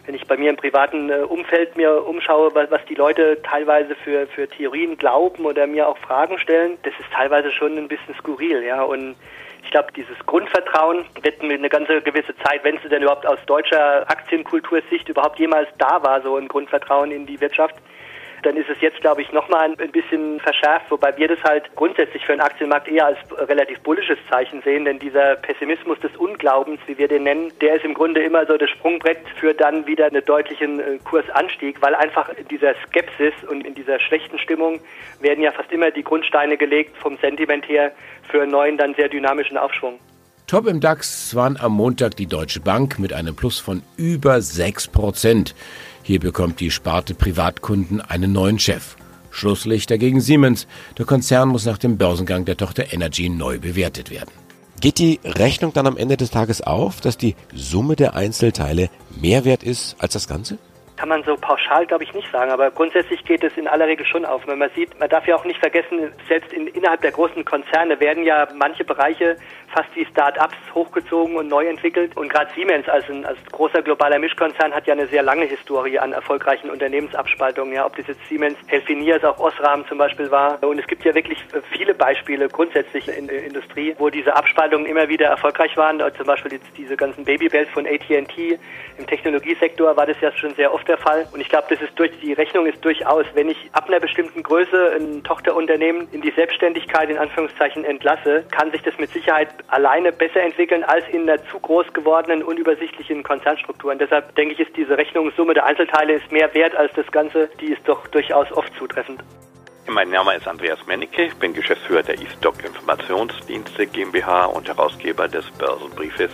wenn 0.05 0.15
ich 0.15 0.27
bei 0.27 0.37
mir 0.37 0.49
im 0.49 0.57
privaten 0.57 1.09
äh, 1.09 1.17
Umfeld 1.19 1.75
mir 1.75 2.05
umschaue, 2.05 2.53
was, 2.53 2.85
die 2.85 2.95
Leute 2.95 3.41
teilweise 3.41 3.95
für, 3.95 4.27
für 4.27 4.47
Theorien 4.47 4.97
glauben 4.97 5.45
oder 5.45 5.65
mir 5.67 5.87
auch 5.87 5.97
Fragen 5.97 6.37
stellen, 6.39 6.77
das 6.83 6.93
ist 6.99 7.11
teilweise 7.11 7.51
schon 7.51 7.77
ein 7.77 7.87
bisschen 7.87 8.15
skurril, 8.15 8.63
ja. 8.63 8.83
Und 8.83 9.15
ich 9.63 9.71
glaube, 9.71 9.87
dieses 9.95 10.17
Grundvertrauen 10.25 11.05
wird 11.21 11.41
eine 11.41 11.69
ganze 11.69 12.01
gewisse 12.01 12.35
Zeit, 12.37 12.63
wenn 12.63 12.75
es 12.75 12.89
denn 12.89 13.01
überhaupt 13.01 13.25
aus 13.25 13.39
deutscher 13.45 14.09
Aktienkultursicht 14.09 15.07
überhaupt 15.07 15.39
jemals 15.39 15.69
da 15.77 16.03
war, 16.03 16.21
so 16.21 16.35
ein 16.35 16.49
Grundvertrauen 16.49 17.11
in 17.11 17.25
die 17.25 17.39
Wirtschaft, 17.39 17.75
dann 18.45 18.57
ist 18.57 18.69
es 18.69 18.79
jetzt, 18.81 19.01
glaube 19.01 19.21
ich, 19.21 19.31
nochmal 19.31 19.73
ein 19.77 19.91
bisschen 19.91 20.39
verschärft, 20.39 20.89
wobei 20.89 21.15
wir 21.17 21.27
das 21.27 21.41
halt 21.43 21.63
grundsätzlich 21.75 22.25
für 22.25 22.33
den 22.33 22.41
Aktienmarkt 22.41 22.87
eher 22.87 23.07
als 23.07 23.17
relativ 23.37 23.79
bullisches 23.81 24.17
Zeichen 24.29 24.61
sehen, 24.61 24.85
denn 24.85 24.99
dieser 24.99 25.35
Pessimismus 25.35 25.99
des 25.99 26.15
Unglaubens, 26.17 26.79
wie 26.87 26.97
wir 26.97 27.07
den 27.07 27.23
nennen, 27.23 27.51
der 27.61 27.75
ist 27.75 27.85
im 27.85 27.93
Grunde 27.93 28.21
immer 28.21 28.45
so 28.45 28.57
das 28.57 28.69
Sprungbrett 28.69 29.19
für 29.39 29.53
dann 29.53 29.87
wieder 29.87 30.05
einen 30.05 30.23
deutlichen 30.23 30.79
äh, 30.79 30.97
Kursanstieg, 31.03 31.81
weil 31.81 31.95
einfach 31.95 32.29
in 32.29 32.47
dieser 32.47 32.75
Skepsis 32.87 33.33
und 33.49 33.65
in 33.65 33.73
dieser 33.73 33.99
schlechten 33.99 34.37
Stimmung 34.39 34.79
werden 35.19 35.43
ja 35.43 35.51
fast 35.51 35.71
immer 35.71 35.91
die 35.91 36.03
Grundsteine 36.03 36.57
gelegt 36.57 36.97
vom 36.97 37.17
Sentiment 37.17 37.67
her 37.67 37.91
für 38.29 38.41
einen 38.41 38.51
neuen, 38.51 38.77
dann 38.77 38.93
sehr 38.95 39.09
dynamischen 39.09 39.57
Aufschwung. 39.57 39.99
Top 40.47 40.67
im 40.67 40.81
DAX 40.81 41.33
waren 41.35 41.57
am 41.57 41.71
Montag 41.71 42.15
die 42.17 42.27
Deutsche 42.27 42.59
Bank 42.59 42.99
mit 42.99 43.13
einem 43.13 43.35
Plus 43.35 43.59
von 43.59 43.81
über 43.97 44.41
6 44.41 44.89
Prozent. 44.89 45.55
Hier 46.05 46.19
bekommt 46.19 46.59
die 46.59 46.69
Sparte 46.69 47.15
Privatkunden 47.15 48.01
einen 48.01 48.33
neuen 48.33 48.59
Chef. 48.59 48.97
Schlusslichter 49.31 49.97
gegen 49.97 50.19
Siemens. 50.19 50.67
Der 50.97 51.05
Konzern 51.05 51.47
muss 51.47 51.65
nach 51.65 51.77
dem 51.77 51.97
Börsengang 51.97 52.43
der 52.43 52.57
Tochter 52.57 52.91
Energy 52.91 53.29
neu 53.29 53.57
bewertet 53.57 54.11
werden. 54.11 54.29
Geht 54.81 54.99
die 54.99 55.21
Rechnung 55.23 55.71
dann 55.71 55.87
am 55.87 55.95
Ende 55.95 56.17
des 56.17 56.29
Tages 56.29 56.61
auf, 56.61 56.99
dass 56.99 57.17
die 57.17 57.35
Summe 57.53 57.95
der 57.95 58.15
Einzelteile 58.15 58.89
mehr 59.21 59.45
wert 59.45 59.63
ist 59.63 59.95
als 59.97 60.11
das 60.11 60.27
Ganze? 60.27 60.57
Kann 60.97 61.07
man 61.07 61.23
so 61.23 61.37
pauschal, 61.37 61.87
glaube 61.87 62.03
ich, 62.03 62.13
nicht 62.13 62.29
sagen, 62.31 62.51
aber 62.51 62.69
grundsätzlich 62.69 63.23
geht 63.23 63.43
es 63.43 63.55
in 63.55 63.69
aller 63.69 63.87
Regel 63.87 64.05
schon 64.05 64.25
auf. 64.25 64.45
Wenn 64.45 64.59
man 64.59 64.69
sieht, 64.75 64.99
man 64.99 65.09
darf 65.09 65.25
ja 65.25 65.37
auch 65.37 65.45
nicht 65.45 65.59
vergessen, 65.59 66.11
selbst 66.27 66.51
in, 66.51 66.67
innerhalb 66.67 67.01
der 67.01 67.11
großen 67.11 67.45
Konzerne 67.45 67.99
werden 68.01 68.25
ja 68.25 68.47
manche 68.59 68.83
Bereiche 68.83 69.37
fast 69.73 69.93
wie 69.95 70.05
Start-ups 70.05 70.55
hochgezogen 70.73 71.35
und 71.35 71.47
neu 71.47 71.67
entwickelt. 71.67 72.15
Und 72.15 72.29
gerade 72.29 72.51
Siemens 72.55 72.87
als, 72.87 73.09
ein, 73.09 73.25
als 73.25 73.37
großer 73.51 73.81
globaler 73.81 74.19
Mischkonzern 74.19 74.73
hat 74.73 74.87
ja 74.87 74.93
eine 74.93 75.07
sehr 75.07 75.23
lange 75.23 75.45
Historie 75.45 75.99
an 75.99 76.13
erfolgreichen 76.13 76.69
Unternehmensabspaltungen. 76.69 77.73
Ja, 77.73 77.85
ob 77.85 77.95
das 77.95 78.07
jetzt 78.07 78.21
Siemens, 78.29 78.57
Healthineers, 78.67 79.23
auch 79.23 79.39
Osram 79.39 79.85
zum 79.87 79.97
Beispiel 79.97 80.29
war. 80.31 80.61
Und 80.63 80.79
es 80.79 80.87
gibt 80.87 81.03
ja 81.03 81.13
wirklich 81.15 81.39
viele 81.71 81.93
Beispiele 81.93 82.47
grundsätzlich 82.47 83.07
in 83.07 83.27
der 83.27 83.43
Industrie, 83.43 83.95
wo 83.97 84.09
diese 84.09 84.35
Abspaltungen 84.35 84.85
immer 84.85 85.09
wieder 85.09 85.27
erfolgreich 85.27 85.75
waren. 85.75 86.01
Zum 86.15 86.25
Beispiel 86.25 86.53
jetzt 86.53 86.67
diese 86.77 86.95
ganzen 86.95 87.25
Babybells 87.25 87.69
von 87.69 87.87
AT&T 87.87 88.59
im 88.97 89.07
Technologiesektor 89.07 89.95
war 89.97 90.05
das 90.05 90.19
ja 90.21 90.31
schon 90.31 90.53
sehr 90.55 90.73
oft 90.73 90.87
der 90.87 90.97
Fall. 90.97 91.27
Und 91.33 91.41
ich 91.41 91.49
glaube, 91.49 91.65
das 91.69 91.81
ist 91.81 91.97
durch 91.97 92.11
die 92.21 92.33
Rechnung 92.33 92.67
ist 92.67 92.83
durchaus, 92.85 93.25
wenn 93.33 93.49
ich 93.49 93.57
ab 93.71 93.87
einer 93.87 93.99
bestimmten 93.99 94.43
Größe 94.43 94.97
ein 94.99 95.23
Tochterunternehmen 95.23 96.07
in 96.11 96.21
die 96.21 96.31
Selbstständigkeit 96.31 97.09
in 97.09 97.17
Anführungszeichen 97.17 97.85
entlasse, 97.85 98.45
kann 98.51 98.71
sich 98.71 98.81
das 98.83 98.97
mit 98.99 99.09
Sicherheit 99.11 99.49
alleine 99.67 100.11
besser 100.11 100.41
entwickeln 100.41 100.83
als 100.83 101.07
in 101.09 101.25
der 101.25 101.43
zu 101.45 101.59
groß 101.59 101.93
gewordenen, 101.93 102.43
unübersichtlichen 102.43 103.23
Konzernstrukturen. 103.23 103.99
Deshalb 103.99 104.35
denke 104.35 104.53
ich, 104.53 104.59
ist 104.59 104.75
diese 104.75 104.97
Rechnungssumme 104.97 105.53
der 105.53 105.65
Einzelteile 105.65 106.13
ist 106.13 106.31
mehr 106.31 106.53
wert 106.53 106.75
als 106.75 106.91
das 106.93 107.09
Ganze. 107.11 107.49
Die 107.59 107.71
ist 107.73 107.87
doch 107.87 108.07
durchaus 108.07 108.51
oft 108.51 108.73
zutreffend. 108.77 109.23
Mein 109.87 110.09
Name 110.09 110.33
ist 110.35 110.47
Andreas 110.47 110.85
Mennecke, 110.87 111.25
ich 111.25 111.35
bin 111.35 111.53
Geschäftsführer 111.53 112.03
der 112.03 112.15
eStock 112.15 112.63
Informationsdienste 112.63 113.85
GmbH 113.85 114.45
und 114.45 114.67
Herausgeber 114.67 115.27
des 115.27 115.49
Börsenbriefes 115.51 116.31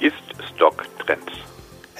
Ist 0.00 0.14
Stock 0.54 0.84
Trends. 0.98 1.32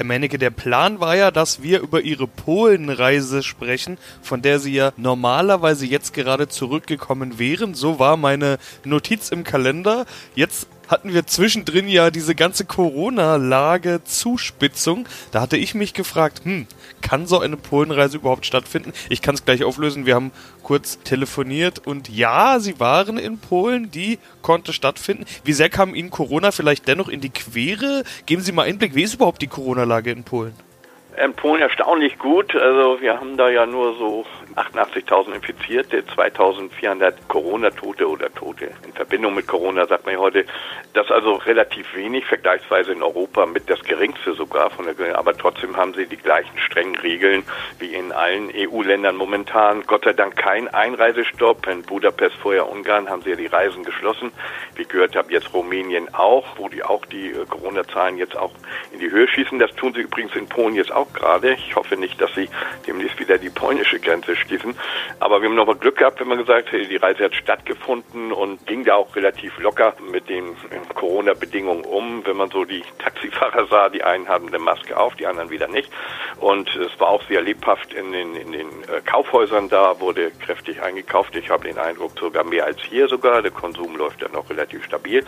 Herr 0.01 0.07
Mennecke, 0.07 0.39
der 0.39 0.49
Plan 0.49 0.99
war 0.99 1.15
ja, 1.15 1.31
dass 1.31 1.63
wir 1.63 1.81
über 1.81 2.01
Ihre 2.01 2.27
Polenreise 2.27 3.43
sprechen, 3.43 3.99
von 4.23 4.41
der 4.41 4.59
Sie 4.59 4.73
ja 4.73 4.95
normalerweise 4.97 5.85
jetzt 5.85 6.15
gerade 6.15 6.49
zurückgekommen 6.49 7.39
wären. 7.39 7.75
So 7.75 7.99
war 7.99 8.17
meine 8.17 8.59
Notiz 8.83 9.29
im 9.29 9.45
Kalender. 9.45 10.07
Jetzt 10.35 10.69
hatten 10.91 11.15
wir 11.15 11.27
zwischendrin 11.27 11.89
ja 11.89 12.11
diese 12.11 12.35
ganze 12.35 12.65
Corona-Lage 12.65 14.03
Zuspitzung. 14.05 15.07
Da 15.31 15.41
hatte 15.41 15.57
ich 15.57 15.75
mich 15.75 15.95
gefragt, 15.95 16.43
hm, 16.45 16.67
kann 17.01 17.29
so 17.29 17.39
eine 17.39 17.57
Polenreise 17.57 18.17
überhaupt 18.17 18.45
stattfinden? 18.45 18.93
Ich 19.09 19.23
kann 19.23 19.37
es 19.37 19.45
gleich 19.45 19.63
auflösen. 19.63 20.05
Wir 20.05 20.17
haben 20.17 20.33
kurz 20.65 20.99
telefoniert 21.05 21.87
und 21.87 22.09
ja, 22.09 22.59
sie 22.59 22.81
waren 22.81 23.19
in 23.19 23.39
Polen, 23.39 23.91
die 23.93 24.19
konnte 24.43 24.73
stattfinden. 24.73 25.25
Wie 25.45 25.53
sehr 25.53 25.71
kam 25.71 25.95
Ihnen 25.95 26.11
Corona 26.11 26.51
vielleicht 26.51 26.89
dennoch 26.89 27.09
in 27.09 27.21
die 27.21 27.31
Quere? 27.31 28.03
Geben 28.27 28.43
Sie 28.43 28.53
mal 28.53 28.67
Einblick, 28.67 28.97
wie 28.97 29.05
ist 29.05 29.15
überhaupt 29.15 29.43
die 29.43 29.47
Corona-Lage 29.47 30.11
in 30.11 30.25
Polen? 30.25 30.70
In 31.17 31.35
Polen 31.35 31.61
erstaunlich 31.61 32.19
gut. 32.19 32.55
Also 32.55 33.01
wir 33.01 33.19
haben 33.19 33.37
da 33.37 33.49
ja 33.49 33.67
nur 33.67 33.95
so 33.95 34.25
88.000 34.55 35.35
Infizierte, 35.35 36.03
2.400 36.03 37.15
Corona-Tote 37.29 38.09
oder 38.09 38.33
Tote 38.33 38.71
in 38.85 38.93
Verbindung 38.93 39.35
mit 39.35 39.47
Corona, 39.47 39.87
sagt 39.87 40.07
man 40.07 40.15
ja 40.15 40.21
heute. 40.21 40.45
Das 40.93 41.07
ist 41.07 41.13
also 41.13 41.35
relativ 41.35 41.95
wenig, 41.95 42.25
vergleichsweise 42.27 42.93
in 42.93 43.03
Europa 43.03 43.47
mit 43.47 43.69
das 43.69 43.83
geringste 43.83 44.35
sogar 44.35 44.71
von 44.71 44.87
der, 44.87 45.19
aber 45.19 45.37
trotzdem 45.37 45.77
haben 45.77 45.95
sie 45.95 46.07
die 46.07 46.17
gleichen 46.17 46.57
strengen 46.59 46.97
Regeln 46.97 47.45
wie 47.79 47.95
in 47.95 48.13
allen 48.13 48.51
EU-Ländern 48.55 49.17
momentan. 49.17 49.83
Gott 49.87 50.05
sei 50.05 50.13
Dank 50.13 50.37
kein 50.37 50.69
Einreisestopp. 50.69 51.67
In 51.67 51.83
Budapest, 51.83 52.37
vorher 52.37 52.69
Ungarn, 52.71 53.09
haben 53.09 53.23
sie 53.23 53.31
ja 53.31 53.37
die 53.37 53.47
Reisen 53.47 53.85
geschlossen. 53.85 54.33
Wie 54.75 54.85
gehört 54.85 55.17
habe, 55.17 55.33
jetzt 55.33 55.53
Rumänien 55.55 56.13
auch, 56.15 56.47
wo 56.57 56.69
die 56.69 56.83
auch 56.83 57.05
die 57.07 57.31
äh, 57.31 57.45
Corona-Zahlen 57.49 58.17
jetzt 58.17 58.37
auch 58.37 58.53
in 58.93 59.01
die 59.01 59.11
Höhe 59.11 59.29
schießen. 59.29 59.59
Das 59.59 59.71
tun 59.77 59.93
sie 59.95 60.01
übrigens 60.01 60.35
in 60.35 60.49
Polen 60.49 60.75
jetzt 60.75 60.93
auch 60.93 61.00
gerade. 61.13 61.55
Ich 61.55 61.77
hoffe 61.77 61.97
nicht, 61.97 62.21
dass 62.21 62.35
sie 62.35 62.49
demnächst 62.87 63.19
wieder 63.19 63.39
die 63.39 63.51
polnische 63.51 63.99
Grenze 64.01 64.37
schließen. 64.37 64.75
Aber 65.19 65.41
wir 65.41 65.49
haben 65.49 65.57
nochmal 65.57 65.77
Glück 65.77 65.99
gehabt, 65.99 66.21
wenn 66.21 66.29
man 66.29 66.39
gesagt 66.39 66.73
hat, 66.73 66.81
die 66.81 66.97
Reise 66.97 67.25
hat 67.25 67.35
stattgefunden 67.35 68.33
und 68.33 68.67
ging 68.67 68.85
da 68.85 68.95
auch 68.95 69.15
relativ 69.17 69.59
locker 69.59 69.95
mit 70.11 70.29
den 70.29 70.57
Corona-Bedingungen 70.95 71.85
um. 71.85 72.25
Wenn 72.27 72.37
man 72.37 72.51
so 72.51 72.65
die 72.65 72.83
Taxifahrer 72.99 73.67
sah, 73.67 73.89
die 73.89 74.03
einen 74.03 74.29
haben 74.29 74.49
eine 74.49 74.59
Maske 74.59 74.97
auf, 74.97 75.15
die 75.17 75.27
anderen 75.27 75.51
wieder 75.51 75.69
nicht. 75.69 75.91
Und 76.39 76.75
es 76.77 76.99
war 77.01 77.09
auch 77.09 77.23
sehr 77.29 77.43
lebhaft 77.43 77.93
in 77.93 78.13
den, 78.13 78.35
in 78.35 78.53
den 78.53 78.69
äh, 78.85 79.01
Kaufhäusern 79.05 79.69
da, 79.69 80.01
wurde 80.01 80.31
kräftig 80.31 80.83
eingekauft. 80.83 81.35
Ich 81.37 81.51
habe 81.51 81.65
den 81.65 81.79
Eindruck, 81.79 82.19
sogar 82.19 82.45
mehr 82.45 82.65
als 82.65 82.81
hier 82.83 83.09
sogar. 83.09 83.43
Der 83.43 83.51
Konsum 83.51 83.97
läuft 83.97 84.23
ja 84.23 84.29
noch 84.29 84.49
relativ 84.51 84.85
stabil. 84.85 85.25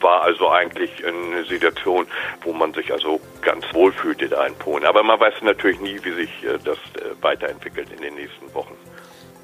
War 0.00 0.22
also 0.22 0.50
eigentlich 0.50 1.04
eine 1.06 1.44
Situation, 1.44 2.06
wo 2.42 2.52
man 2.52 2.72
sich 2.72 2.92
also 2.92 3.20
ganz 3.42 3.64
wohl 3.72 3.92
fühlte 3.92 4.28
da 4.28 4.46
in 4.46 4.54
Polen. 4.54 4.84
Aber 4.84 5.02
man 5.04 5.20
weiß 5.20 5.34
natürlich 5.42 5.80
nie, 5.80 5.98
wie 6.02 6.12
sich 6.12 6.30
äh, 6.44 6.58
das 6.64 6.78
äh, 6.78 7.22
weiterentwickelt 7.22 7.88
in 7.90 8.02
den 8.02 8.14
nächsten 8.14 8.52
Wochen. 8.54 8.74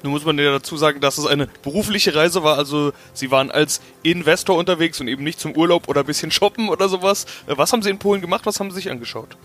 Nun 0.03 0.13
muss 0.13 0.25
man 0.25 0.37
ja 0.39 0.51
dazu 0.51 0.77
sagen, 0.77 0.99
dass 0.99 1.19
es 1.19 1.27
eine 1.27 1.47
berufliche 1.61 2.15
Reise 2.15 2.43
war. 2.43 2.57
Also 2.57 2.91
Sie 3.13 3.29
waren 3.29 3.51
als 3.51 3.81
Investor 4.01 4.57
unterwegs 4.57 4.99
und 4.99 5.07
eben 5.07 5.23
nicht 5.23 5.39
zum 5.39 5.55
Urlaub 5.55 5.87
oder 5.87 6.01
ein 6.01 6.07
bisschen 6.07 6.31
shoppen 6.31 6.69
oder 6.69 6.89
sowas. 6.89 7.25
Äh, 7.47 7.57
was 7.57 7.71
haben 7.71 7.81
Sie 7.83 7.89
in 7.89 7.99
Polen 7.99 8.21
gemacht? 8.21 8.45
Was 8.45 8.59
haben 8.59 8.71
Sie 8.71 8.77
sich 8.77 8.89
angeschaut? 8.89 9.37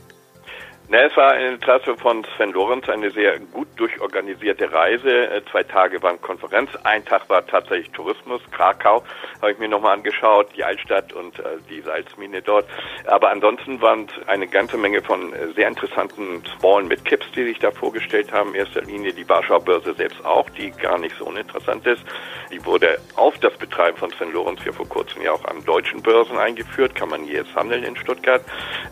Na, 0.88 0.98
es 0.98 1.16
war 1.16 1.32
eine 1.32 1.58
Klasse 1.58 1.96
von 1.96 2.24
Sven 2.36 2.52
Lorenz, 2.52 2.88
eine 2.88 3.10
sehr 3.10 3.40
gut 3.40 3.66
durchorganisierte 3.74 4.72
Reise. 4.72 5.32
Äh, 5.32 5.42
zwei 5.50 5.64
Tage 5.64 6.00
waren 6.00 6.20
Konferenz, 6.20 6.70
ein 6.84 7.04
Tag 7.04 7.28
war 7.28 7.44
tatsächlich 7.44 7.90
Tourismus, 7.90 8.40
Krakau 8.52 9.02
habe 9.42 9.50
ich 9.50 9.58
mir 9.58 9.66
nochmal 9.66 9.94
angeschaut, 9.94 10.46
die 10.56 10.62
Altstadt 10.62 11.12
und 11.12 11.40
äh, 11.40 11.58
die 11.68 11.80
Salzmine 11.80 12.40
dort. 12.40 12.66
Aber 13.04 13.32
ansonsten 13.32 13.80
waren 13.80 14.06
es 14.06 14.28
eine 14.28 14.46
ganze 14.46 14.76
Menge 14.76 15.02
von 15.02 15.32
äh, 15.32 15.48
sehr 15.56 15.66
interessanten 15.66 16.44
Small 16.56 16.84
Midcaps, 16.84 17.26
die 17.34 17.42
sich 17.42 17.58
da 17.58 17.72
vorgestellt 17.72 18.30
haben. 18.30 18.50
In 18.50 18.60
erster 18.60 18.82
Linie 18.82 19.12
die 19.12 19.28
Warschauer 19.28 19.64
Börse 19.64 19.92
selbst 19.92 20.24
auch, 20.24 20.48
die 20.50 20.70
gar 20.70 20.98
nicht 20.98 21.16
so 21.18 21.24
uninteressant 21.24 21.84
ist. 21.84 22.04
Die 22.52 22.64
wurde 22.64 23.00
auf 23.16 23.36
das 23.38 23.56
Betreiben 23.58 23.96
von 23.96 24.12
Sven 24.12 24.32
Lorenz 24.32 24.64
ja 24.64 24.70
vor 24.70 24.88
kurzem 24.88 25.22
ja 25.22 25.32
auch 25.32 25.44
an 25.46 25.64
deutschen 25.64 26.00
Börsen 26.00 26.38
eingeführt, 26.38 26.94
kann 26.94 27.08
man 27.08 27.24
hier 27.24 27.38
jetzt 27.38 27.56
handeln 27.56 27.82
in 27.82 27.96
Stuttgart. 27.96 28.42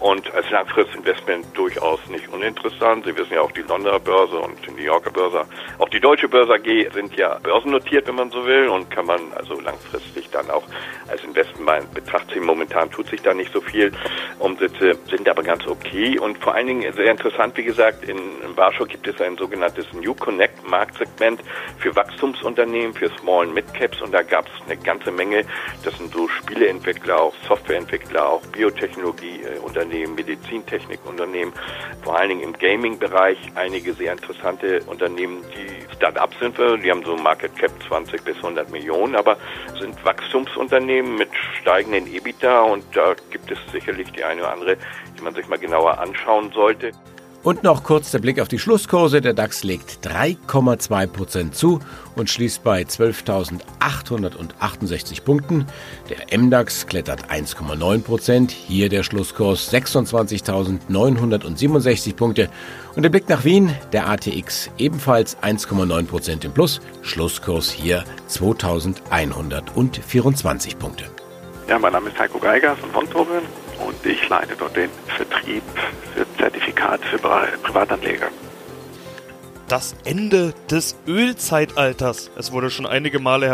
Und 0.00 0.34
als 0.34 0.50
Langfristinvestment 0.50 1.46
durchaus 1.56 1.83
durchaus 1.84 2.08
nicht 2.08 2.28
uninteressant. 2.28 3.04
Sie 3.04 3.16
wissen 3.16 3.34
ja 3.34 3.42
auch 3.42 3.52
die 3.52 3.60
Londoner 3.62 4.00
Börse 4.00 4.38
und 4.38 4.56
die 4.66 4.70
New 4.70 4.82
Yorker 4.82 5.10
Börse, 5.10 5.44
auch 5.78 5.88
die 5.90 6.00
Deutsche 6.00 6.28
Börse 6.28 6.54
AG 6.54 6.92
sind 6.94 7.14
ja 7.16 7.38
börsennotiert, 7.42 8.06
wenn 8.08 8.14
man 8.14 8.30
so 8.30 8.46
will, 8.46 8.68
und 8.68 8.90
kann 8.90 9.06
man 9.06 9.20
also 9.34 9.60
langfristig 9.60 10.30
dann 10.30 10.50
auch 10.50 10.64
als 11.08 11.22
Investment 11.24 11.86
in. 12.34 12.44
Momentan 12.44 12.90
tut 12.90 13.08
sich 13.08 13.20
da 13.20 13.34
nicht 13.34 13.52
so 13.52 13.60
viel. 13.60 13.92
Umsätze 14.38 14.98
sind 15.10 15.28
aber 15.28 15.42
ganz 15.42 15.66
okay 15.66 16.18
und 16.18 16.38
vor 16.38 16.54
allen 16.54 16.66
Dingen 16.66 16.92
sehr 16.94 17.10
interessant, 17.10 17.56
wie 17.56 17.64
gesagt, 17.64 18.08
in 18.08 18.18
Warschau 18.56 18.84
gibt 18.86 19.06
es 19.06 19.20
ein 19.20 19.36
sogenanntes 19.36 19.86
New 19.92 20.14
Connect 20.14 20.66
Marktsegment 20.68 21.42
für 21.78 21.94
Wachstumsunternehmen, 21.94 22.94
für 22.94 23.10
Small 23.18 23.46
Mid 23.46 23.64
und 24.00 24.12
da 24.12 24.22
gab 24.22 24.46
es 24.46 24.52
eine 24.66 24.80
ganze 24.80 25.10
Menge. 25.10 25.44
Das 25.84 25.96
sind 25.98 26.12
so 26.12 26.28
Spieleentwickler, 26.28 27.20
auch 27.20 27.34
Softwareentwickler, 27.46 28.28
auch 28.28 28.42
Biotechnologieunternehmen, 28.46 30.14
Medizintechnikunternehmen 30.14 31.52
vor 32.02 32.19
allen 32.19 32.28
Dingen 32.28 32.43
im 32.43 32.52
Gaming-Bereich 32.52 33.38
einige 33.54 33.93
sehr 33.95 34.12
interessante 34.12 34.81
Unternehmen, 34.87 35.43
die 35.54 35.95
Start-ups 35.95 36.38
sind 36.38 36.59
die 36.59 36.90
haben 36.90 37.04
so 37.04 37.16
Market 37.16 37.57
Cap 37.57 37.71
20 37.88 38.23
bis 38.25 38.37
100 38.37 38.71
Millionen, 38.71 39.16
aber 39.16 39.37
sind 39.78 40.02
Wachstumsunternehmen 40.04 41.16
mit 41.16 41.31
steigenden 41.61 42.07
EBITDA 42.12 42.62
und 42.62 42.85
da 42.95 43.14
gibt 43.31 43.50
es 43.50 43.59
sicherlich 43.73 44.11
die 44.12 44.25
eine 44.25 44.43
oder 44.43 44.52
andere, 44.52 44.76
die 45.16 45.23
man 45.23 45.35
sich 45.35 45.49
mal 45.49 45.59
genauer 45.59 45.99
anschauen 45.99 46.52
sollte. 46.52 46.93
Und 47.44 47.62
noch 47.62 47.84
kurz 47.84 48.10
der 48.10 48.18
Blick 48.20 48.40
auf 48.40 48.48
die 48.48 48.58
Schlusskurse. 48.58 49.20
Der 49.20 49.34
DAX 49.34 49.64
legt 49.64 49.98
3,2 50.06 51.06
Prozent 51.06 51.54
zu 51.54 51.80
und 52.16 52.30
schließt 52.30 52.64
bei 52.64 52.80
12.868 52.80 55.22
Punkten. 55.22 55.66
Der 56.08 56.38
MDAX 56.38 56.86
klettert 56.86 57.30
1,9 57.30 58.02
Prozent. 58.02 58.50
Hier 58.50 58.88
der 58.88 59.02
Schlusskurs 59.02 59.70
26.967 59.70 62.16
Punkte. 62.16 62.48
Und 62.96 63.02
der 63.02 63.10
Blick 63.10 63.28
nach 63.28 63.44
Wien. 63.44 63.76
Der 63.92 64.08
ATX 64.08 64.70
ebenfalls 64.78 65.36
1,9 65.42 66.06
Prozent 66.06 66.46
im 66.46 66.52
Plus. 66.52 66.80
Schlusskurs 67.02 67.70
hier 67.70 68.04
2.124 68.30 70.78
Punkte. 70.78 71.04
Ja, 71.68 71.78
mein 71.78 71.92
Name 71.92 72.08
ist 72.08 72.18
Heiko 72.18 72.38
Geiger 72.38 72.74
von 72.76 72.90
Vontobel 72.90 73.42
ich 74.04 74.28
leite 74.28 74.56
dort 74.58 74.76
den 74.76 74.90
Vertrieb 75.16 75.62
für 76.14 76.26
Zertifikate 76.38 77.04
für 77.06 77.18
Privatanleger. 77.18 78.28
Das 79.68 79.96
Ende 80.04 80.52
des 80.70 80.96
Ölzeitalters. 81.06 82.30
Es 82.37 82.52
wurde 82.52 82.70
schon 82.70 82.87
einige 82.87 83.18
Male 83.18 83.46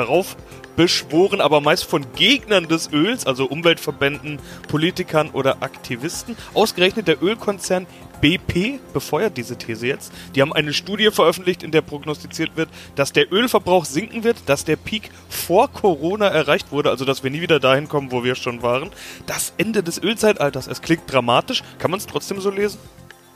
heraufbeschworen, 0.81 1.41
aber 1.41 1.61
meist 1.61 1.85
von 1.85 2.07
Gegnern 2.15 2.69
des 2.69 2.93
Öls, 2.93 3.27
also 3.27 3.45
Umweltverbänden, 3.47 4.39
Politikern 4.69 5.31
oder 5.31 5.63
Aktivisten. 5.63 6.37
Ausgerechnet 6.55 7.07
der 7.07 7.23
Ölkonzern 7.23 7.87
BP 8.21 8.81
befeuert 8.93 9.37
diese 9.37 9.57
These 9.57 9.87
jetzt. 9.87 10.13
Die 10.35 10.43
haben 10.43 10.53
eine 10.53 10.73
Studie 10.73 11.11
veröffentlicht, 11.11 11.63
in 11.63 11.71
der 11.71 11.83
prognostiziert 11.83 12.57
wird, 12.57 12.69
dass 12.95 13.13
der 13.13 13.33
Ölverbrauch 13.33 13.85
sinken 13.85 14.25
wird, 14.25 14.37
dass 14.47 14.65
der 14.65 14.77
Peak 14.77 15.11
vor 15.29 15.69
Corona 15.69 16.29
erreicht 16.29 16.71
wurde, 16.71 16.91
also 16.91 17.05
dass 17.05 17.23
wir 17.23 17.31
nie 17.31 17.41
wieder 17.41 17.61
dahin 17.61 17.89
kommen, 17.89 18.13
wo 18.13 18.25
wir 18.25 18.35
schon 18.35 18.63
waren. 18.63 18.91
Das 19.27 19.53
Ende 19.57 19.83
des 19.83 20.03
Ölzeitalters. 20.03 20.67
Es 20.67 20.83
klingt 20.83 21.11
dramatisch. 21.11 21.63
Kann 21.79 21.91
man 21.91 21.99
es 21.99 22.07
trotzdem 22.07 22.41
so 22.41 22.51
lesen? 22.51 22.79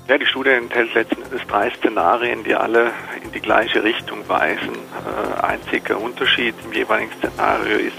Ja, 0.07 0.19
die 0.19 0.27
Studie 0.27 0.51
enthält 0.51 0.93
letzten 0.93 1.23
Endes 1.23 1.41
drei 1.49 1.71
Szenarien, 1.71 2.45
die 2.45 2.55
alle 2.55 2.93
in 3.23 3.33
die 3.33 3.41
gleiche 3.41 3.83
Richtung 3.83 4.29
weisen. 4.29 4.75
Äh, 4.75 5.41
einziger 5.41 5.99
Unterschied 5.99 6.55
im 6.63 6.75
jeweiligen 6.75 7.11
Szenario 7.13 7.79
ist, 7.79 7.97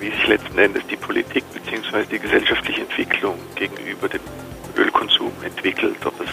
wie 0.00 0.10
sich 0.10 0.26
letzten 0.26 0.58
Endes 0.58 0.84
die 0.88 0.96
Politik 0.96 1.44
bzw. 1.54 2.06
die 2.10 2.18
gesellschaftliche 2.18 2.80
Entwicklung 2.80 3.38
gegenüber 3.54 4.08
dem 4.08 4.20
Ölkonsum 4.76 5.30
entwickelt, 5.44 6.04
ob 6.04 6.20
es 6.20 6.28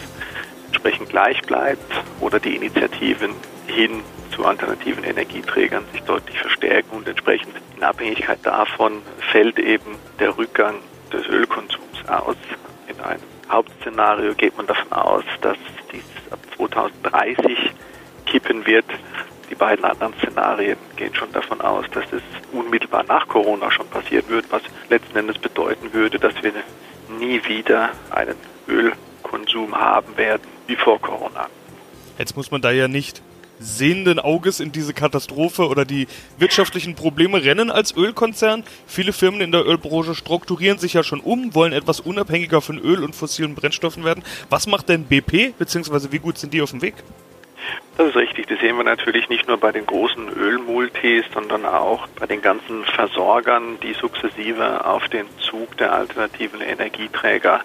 entsprechend 0.67 1.09
gleich 1.09 1.39
bleibt 1.43 1.93
oder 2.19 2.39
die 2.39 2.55
Initiativen 2.55 3.35
hin 3.67 4.01
zu 4.35 4.43
alternativen 4.43 5.03
Energieträgern 5.03 5.83
sich 5.91 6.01
deutlich 6.01 6.39
verstärken 6.39 6.97
und 6.97 7.07
entsprechend 7.07 7.53
in 7.77 7.83
Abhängigkeit 7.83 8.39
davon 8.41 9.03
fällt 9.31 9.59
eben 9.59 9.97
der 10.19 10.35
Rückgang 10.35 10.77
des 11.11 11.27
Ölkonsums 11.27 12.07
aus. 12.07 12.37
In 12.87 12.99
einem 13.01 13.32
Hauptszenario 13.53 14.33
geht 14.33 14.57
man 14.57 14.67
davon 14.67 14.91
aus, 14.91 15.23
dass 15.41 15.57
dies 15.91 16.03
ab 16.31 16.39
2030 16.57 17.71
kippen 18.25 18.65
wird. 18.65 18.85
Die 19.49 19.55
beiden 19.55 19.85
anderen 19.85 20.13
Szenarien 20.15 20.77
gehen 20.95 21.13
schon 21.13 21.31
davon 21.31 21.61
aus, 21.61 21.85
dass 21.91 22.05
es 22.11 22.23
unmittelbar 22.51 23.03
nach 23.03 23.27
Corona 23.27 23.69
schon 23.71 23.87
passieren 23.87 24.27
wird, 24.27 24.51
was 24.51 24.63
letzten 24.89 25.17
Endes 25.17 25.37
bedeuten 25.37 25.93
würde, 25.93 26.17
dass 26.17 26.33
wir 26.41 26.51
nie 27.19 27.41
wieder 27.45 27.91
einen 28.09 28.35
Ölkonsum 28.67 29.75
haben 29.75 30.17
werden 30.17 30.41
wie 30.65 30.75
vor 30.75 30.99
Corona. 30.99 31.47
Jetzt 32.17 32.35
muss 32.35 32.49
man 32.49 32.61
da 32.61 32.71
ja 32.71 32.87
nicht 32.87 33.21
sehenden 33.59 34.19
Auges 34.19 34.59
in 34.59 34.71
diese 34.71 34.93
Katastrophe 34.93 35.67
oder 35.67 35.85
die 35.85 36.07
wirtschaftlichen 36.37 36.95
Probleme 36.95 37.43
rennen 37.43 37.71
als 37.71 37.95
Ölkonzern. 37.95 38.63
Viele 38.87 39.13
Firmen 39.13 39.41
in 39.41 39.51
der 39.51 39.65
Ölbranche 39.65 40.15
strukturieren 40.15 40.77
sich 40.77 40.93
ja 40.93 41.03
schon 41.03 41.19
um, 41.19 41.55
wollen 41.55 41.73
etwas 41.73 41.99
unabhängiger 41.99 42.61
von 42.61 42.79
Öl 42.79 43.03
und 43.03 43.15
fossilen 43.15 43.55
Brennstoffen 43.55 44.03
werden. 44.03 44.23
Was 44.49 44.67
macht 44.67 44.89
denn 44.89 45.05
BP, 45.05 45.53
beziehungsweise 45.57 46.11
wie 46.11 46.19
gut 46.19 46.37
sind 46.37 46.53
die 46.53 46.61
auf 46.61 46.71
dem 46.71 46.81
Weg? 46.81 46.95
Das 47.97 48.07
ist 48.07 48.15
richtig. 48.15 48.47
Das 48.47 48.59
sehen 48.59 48.75
wir 48.75 48.83
natürlich 48.83 49.29
nicht 49.29 49.47
nur 49.47 49.57
bei 49.57 49.71
den 49.71 49.85
großen 49.85 50.29
Ölmultis, 50.29 51.25
sondern 51.33 51.65
auch 51.65 52.07
bei 52.19 52.25
den 52.25 52.41
ganzen 52.41 52.83
Versorgern, 52.85 53.77
die 53.81 53.93
sukzessive 53.93 54.85
auf 54.85 55.07
den 55.09 55.27
Zug 55.39 55.77
der 55.77 55.93
alternativen 55.93 56.61
Energieträger 56.61 57.61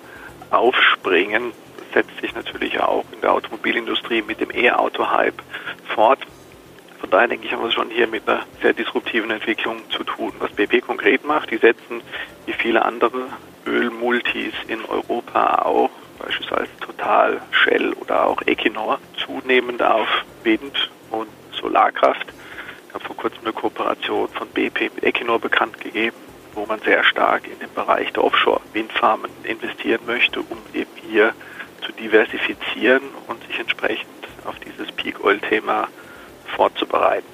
aufspringen. 0.50 1.52
Setzt 1.95 2.21
sich 2.21 2.35
natürlich 2.35 2.80
auch 2.80 3.04
in 3.12 3.21
der 3.21 3.33
Automobilindustrie 3.33 4.23
mit 4.23 4.40
dem 4.40 4.50
E-Auto-Hype 4.50 5.42
fort. 5.95 6.21
Von 7.00 7.11
daher 7.11 7.28
denke 7.28 7.47
ich, 7.47 7.52
haben 7.52 7.62
wir 7.62 7.68
es 7.68 7.75
schon 7.75 7.90
hier 7.90 8.07
mit 8.07 8.28
einer 8.28 8.45
sehr 8.61 8.73
disruptiven 8.73 9.30
Entwicklung 9.30 9.78
zu 9.90 10.04
tun. 10.04 10.33
Was 10.40 10.50
BP 10.52 10.80
konkret 10.83 11.25
macht, 11.25 11.50
die 11.50 11.57
setzen 11.57 12.02
wie 12.47 12.52
viele 12.52 12.85
andere 12.85 13.28
Ölmultis 13.66 14.54
in 14.66 14.85
Europa 14.85 15.62
auch, 15.62 15.90
beispielsweise 16.18 16.68
Total, 16.80 17.40
Shell 17.52 17.92
oder 17.95 18.26
auch 18.26 18.42
Equinor, 18.47 18.99
zunehmend 19.25 19.83
auf 19.83 20.09
Wind 20.42 20.90
und 21.11 21.28
Solarkraft. 21.52 22.26
Ich 22.88 22.95
habe 22.95 23.04
vor 23.04 23.16
kurzem 23.16 23.40
eine 23.45 23.52
Kooperation 23.52 24.28
von 24.28 24.49
BP 24.49 24.90
mit 24.95 25.04
Equinor 25.04 25.38
bekannt 25.38 25.78
gegeben, 25.80 26.16
wo 26.54 26.66
man 26.66 26.80
sehr 26.80 27.04
stark 27.04 27.47
in 27.47 27.59
den 27.59 27.73
Bereich 27.75 28.12
der 28.12 28.25
Offshore-Windfarmen 28.25 29.30
investieren 29.45 30.00
möchte, 30.07 30.40
um 30.40 30.59
eben 30.73 30.90
hier 31.09 31.35
zu 31.85 31.92
diversifizieren 31.92 33.02
und 33.26 33.42
sich 33.44 33.58
entsprechend 33.58 34.08
auf 34.44 34.58
dieses 34.61 34.90
Peak-Oil-Thema 34.92 35.88
vorzubereiten. 36.56 37.26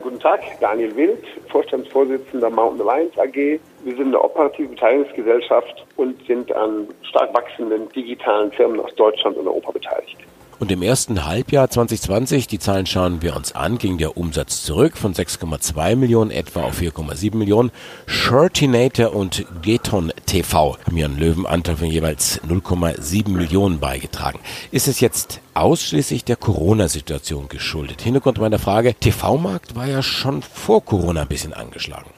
Guten 0.00 0.18
Tag, 0.18 0.40
Daniel 0.60 0.96
Wild, 0.96 1.24
Vorstandsvorsitzender 1.50 2.48
Mountain 2.48 2.88
Alliance 2.88 3.20
AG. 3.20 3.34
Wir 3.34 3.60
sind 3.96 4.06
eine 4.06 4.22
operative 4.22 4.68
Beteiligungsgesellschaft 4.68 5.84
und 5.96 6.26
sind 6.26 6.50
an 6.54 6.88
stark 7.02 7.34
wachsenden 7.34 7.90
digitalen 7.92 8.50
Firmen 8.52 8.80
aus 8.80 8.94
Deutschland 8.94 9.36
und 9.36 9.46
Europa 9.46 9.72
beteiligt. 9.72 10.16
Und 10.60 10.70
im 10.70 10.82
ersten 10.82 11.24
Halbjahr 11.24 11.70
2020, 11.70 12.46
die 12.46 12.58
Zahlen 12.58 12.84
schauen 12.84 13.22
wir 13.22 13.34
uns 13.34 13.54
an, 13.54 13.78
ging 13.78 13.96
der 13.96 14.18
Umsatz 14.18 14.62
zurück 14.62 14.98
von 14.98 15.14
6,2 15.14 15.96
Millionen 15.96 16.30
etwa 16.30 16.64
auf 16.64 16.78
4,7 16.78 17.34
Millionen. 17.34 17.70
Shirtinator 18.04 19.16
und 19.16 19.46
Geton 19.62 20.12
TV 20.26 20.76
haben 20.84 21.02
einen 21.02 21.18
Löwenanteil 21.18 21.76
von 21.76 21.86
jeweils 21.86 22.42
0,7 22.42 23.30
Millionen 23.30 23.80
beigetragen. 23.80 24.38
Ist 24.70 24.86
es 24.86 25.00
jetzt 25.00 25.40
ausschließlich 25.54 26.26
der 26.26 26.36
Corona-Situation 26.36 27.48
geschuldet? 27.48 28.02
Hintergrund 28.02 28.38
meiner 28.38 28.58
Frage, 28.58 28.92
TV-Markt 28.92 29.76
war 29.76 29.86
ja 29.86 30.02
schon 30.02 30.42
vor 30.42 30.84
Corona 30.84 31.22
ein 31.22 31.28
bisschen 31.28 31.54
angeschlagen. 31.54 32.10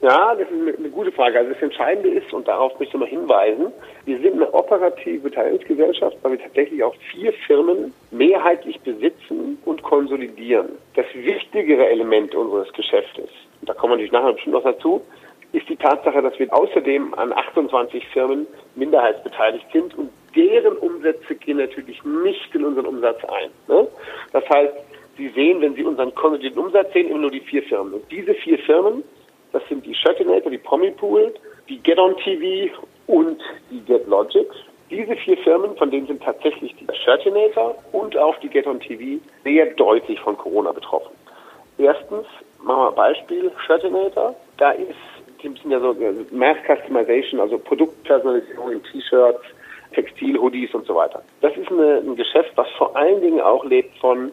Ja, 0.00 0.36
das 0.36 0.46
ist 0.48 0.78
eine 0.78 0.90
gute 0.90 1.10
Frage. 1.10 1.38
Also 1.40 1.52
das 1.52 1.62
Entscheidende 1.62 2.10
ist, 2.10 2.32
und 2.32 2.46
darauf 2.46 2.78
möchte 2.78 2.96
ich 2.96 3.00
mal 3.00 3.08
hinweisen, 3.08 3.72
wir 4.08 4.18
sind 4.20 4.34
eine 4.34 4.52
operative 4.54 5.20
Beteiligungsgesellschaft, 5.20 6.16
weil 6.22 6.32
wir 6.32 6.40
tatsächlich 6.40 6.82
auch 6.82 6.94
vier 7.12 7.30
Firmen 7.46 7.92
mehrheitlich 8.10 8.80
besitzen 8.80 9.58
und 9.66 9.82
konsolidieren. 9.82 10.70
Das 10.94 11.04
wichtigere 11.12 11.86
Element 11.86 12.34
unseres 12.34 12.72
Geschäftes, 12.72 13.28
und 13.60 13.68
da 13.68 13.74
kommen 13.74 13.92
wir 13.92 13.96
natürlich 13.96 14.12
nachher 14.12 14.32
bestimmt 14.32 14.54
noch 14.54 14.64
dazu, 14.64 15.02
ist 15.52 15.68
die 15.68 15.76
Tatsache, 15.76 16.22
dass 16.22 16.38
wir 16.38 16.52
außerdem 16.52 17.14
an 17.14 17.32
28 17.34 18.06
Firmen 18.08 18.46
minderheitsbeteiligt 18.76 19.66
sind 19.72 19.96
und 19.96 20.10
deren 20.34 20.76
Umsätze 20.78 21.34
gehen 21.34 21.58
natürlich 21.58 22.02
nicht 22.04 22.54
in 22.54 22.64
unseren 22.64 22.86
Umsatz 22.86 23.22
ein. 23.24 23.50
Ne? 23.68 23.88
Das 24.32 24.48
heißt, 24.48 24.74
Sie 25.18 25.28
sehen, 25.28 25.60
wenn 25.60 25.74
Sie 25.74 25.82
unseren 25.82 26.14
konsolidierten 26.14 26.62
Umsatz 26.62 26.92
sehen, 26.92 27.08
immer 27.08 27.20
nur 27.20 27.30
die 27.30 27.40
vier 27.40 27.62
Firmen. 27.64 27.94
Und 27.94 28.10
diese 28.10 28.34
vier 28.34 28.58
Firmen 28.60 29.02
das 29.52 29.62
sind 29.68 29.84
die 29.86 29.94
Shirtinator, 29.94 30.50
die 30.50 30.58
Pool, 30.58 31.34
die 31.68 31.78
Get 31.78 31.98
On 31.98 32.16
TV 32.18 32.72
und 33.08 33.40
die 33.70 33.80
Get 33.80 34.06
Logic. 34.06 34.46
Diese 34.90 35.16
vier 35.16 35.36
Firmen, 35.38 35.76
von 35.76 35.90
denen 35.90 36.06
sind 36.06 36.22
tatsächlich 36.22 36.74
die 36.76 36.86
Shirtinator 37.04 37.74
und 37.92 38.16
auch 38.16 38.38
die 38.38 38.48
Get 38.48 38.66
On 38.66 38.78
TV 38.80 39.20
sehr 39.44 39.66
deutlich 39.74 40.18
von 40.20 40.38
Corona 40.38 40.72
betroffen. 40.72 41.10
Erstens, 41.76 42.26
machen 42.62 42.80
wir 42.80 42.88
ein 42.88 42.94
Beispiel, 42.94 43.52
Shirtinator, 43.66 44.34
da 44.56 44.70
ist, 44.70 44.94
die 45.42 45.48
sind 45.48 45.70
ja 45.70 45.80
so 45.80 45.92
äh, 45.92 46.14
Mass 46.30 46.56
Customization, 46.66 47.40
also 47.40 47.58
Produktpersonalisierung 47.58 48.72
in 48.72 48.82
T-Shirts, 48.82 49.42
Textil-Hoodies 49.92 50.74
und 50.74 50.86
so 50.86 50.94
weiter. 50.94 51.22
Das 51.40 51.56
ist 51.56 51.70
eine, 51.70 51.98
ein 51.98 52.16
Geschäft, 52.16 52.52
was 52.56 52.68
vor 52.76 52.96
allen 52.96 53.20
Dingen 53.20 53.40
auch 53.40 53.64
lebt 53.64 53.96
von 53.98 54.32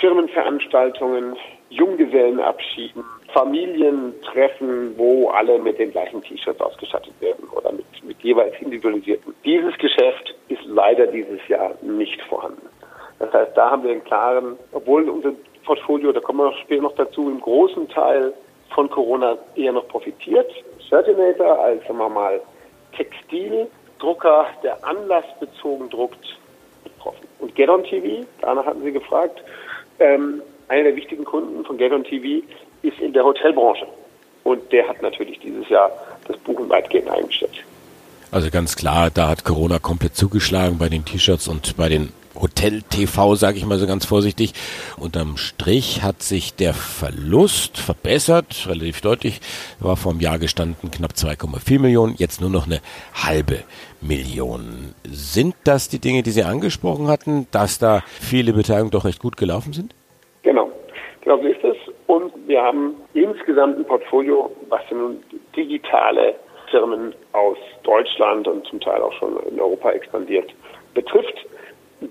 Firmenveranstaltungen, 0.00 1.36
Junggesellenabschieden, 1.72 3.02
Familientreffen, 3.32 4.96
wo 4.98 5.30
alle 5.30 5.58
mit 5.58 5.78
den 5.78 5.90
gleichen 5.90 6.22
T-Shirts 6.22 6.60
ausgestattet 6.60 7.14
werden 7.20 7.48
oder 7.56 7.72
mit, 7.72 7.86
mit 8.04 8.20
jeweils 8.20 8.54
individualisierten. 8.60 9.34
Dieses 9.44 9.76
Geschäft 9.78 10.34
ist 10.48 10.64
leider 10.66 11.06
dieses 11.06 11.40
Jahr 11.48 11.74
nicht 11.80 12.20
vorhanden. 12.22 12.68
Das 13.18 13.32
heißt, 13.32 13.56
da 13.56 13.70
haben 13.70 13.84
wir 13.84 13.92
einen 13.92 14.04
klaren, 14.04 14.58
obwohl 14.72 15.08
unser 15.08 15.32
Portfolio, 15.64 16.12
da 16.12 16.20
kommen 16.20 16.40
wir 16.40 16.52
später 16.58 16.82
noch 16.82 16.94
dazu, 16.94 17.30
im 17.30 17.40
großen 17.40 17.88
Teil 17.88 18.34
von 18.74 18.90
Corona 18.90 19.38
eher 19.54 19.72
noch 19.72 19.88
profitiert. 19.88 20.50
Certinator 20.88 21.58
als, 21.58 21.82
sagen 21.86 21.98
wir 21.98 22.08
mal, 22.08 22.40
Textildrucker, 22.96 24.46
der 24.62 24.84
anlassbezogen 24.84 25.88
druckt, 25.88 26.38
betroffen. 26.84 27.26
Und 27.38 27.54
Get 27.54 27.70
On 27.70 27.82
TV, 27.84 28.26
danach 28.40 28.66
hatten 28.66 28.82
Sie 28.82 28.92
gefragt, 28.92 29.42
ähm, 30.00 30.42
einer 30.72 30.84
der 30.84 30.96
wichtigen 30.96 31.24
Kunden 31.24 31.64
von 31.64 31.76
Get 31.76 31.92
On 31.92 32.02
TV 32.02 32.44
ist 32.82 32.98
in 32.98 33.12
der 33.12 33.24
Hotelbranche. 33.24 33.86
Und 34.42 34.72
der 34.72 34.88
hat 34.88 35.02
natürlich 35.02 35.38
dieses 35.38 35.68
Jahr 35.68 35.90
das 36.26 36.36
Buchen 36.38 36.68
weitgehend 36.68 37.10
eingestellt. 37.10 37.62
Also 38.30 38.50
ganz 38.50 38.74
klar, 38.74 39.10
da 39.10 39.28
hat 39.28 39.44
Corona 39.44 39.78
komplett 39.78 40.16
zugeschlagen 40.16 40.78
bei 40.78 40.88
den 40.88 41.04
T-Shirts 41.04 41.46
und 41.46 41.76
bei 41.76 41.90
den 41.90 42.12
Hotel-TV, 42.34 43.34
sage 43.34 43.58
ich 43.58 43.66
mal 43.66 43.78
so 43.78 43.86
ganz 43.86 44.06
vorsichtig. 44.06 44.54
Unterm 44.96 45.36
Strich 45.36 46.02
hat 46.02 46.22
sich 46.22 46.54
der 46.54 46.72
Verlust 46.72 47.76
verbessert, 47.76 48.66
relativ 48.66 49.02
deutlich. 49.02 49.42
War 49.78 49.98
vor 49.98 50.12
einem 50.12 50.22
Jahr 50.22 50.38
gestanden 50.38 50.90
knapp 50.90 51.12
2,4 51.12 51.78
Millionen, 51.78 52.14
jetzt 52.16 52.40
nur 52.40 52.48
noch 52.48 52.64
eine 52.64 52.80
halbe 53.12 53.62
Million. 54.00 54.94
Sind 55.06 55.54
das 55.64 55.90
die 55.90 55.98
Dinge, 55.98 56.22
die 56.22 56.30
Sie 56.30 56.42
angesprochen 56.42 57.08
hatten, 57.08 57.46
dass 57.50 57.78
da 57.78 58.02
viele 58.18 58.54
Beteiligungen 58.54 58.90
doch 58.90 59.04
recht 59.04 59.20
gut 59.20 59.36
gelaufen 59.36 59.74
sind? 59.74 59.94
Genau 61.22 61.38
so 61.38 61.46
ist 61.46 61.64
es. 61.64 61.76
Und 62.06 62.32
wir 62.46 62.62
haben 62.62 62.96
insgesamt 63.14 63.78
ein 63.78 63.84
Portfolio, 63.84 64.50
was 64.68 64.82
nun 64.90 65.22
digitale 65.56 66.34
Firmen 66.70 67.14
aus 67.32 67.56
Deutschland 67.84 68.48
und 68.48 68.66
zum 68.66 68.80
Teil 68.80 69.00
auch 69.00 69.12
schon 69.14 69.36
in 69.48 69.60
Europa 69.60 69.90
expandiert 69.92 70.52
betrifft. 70.94 71.46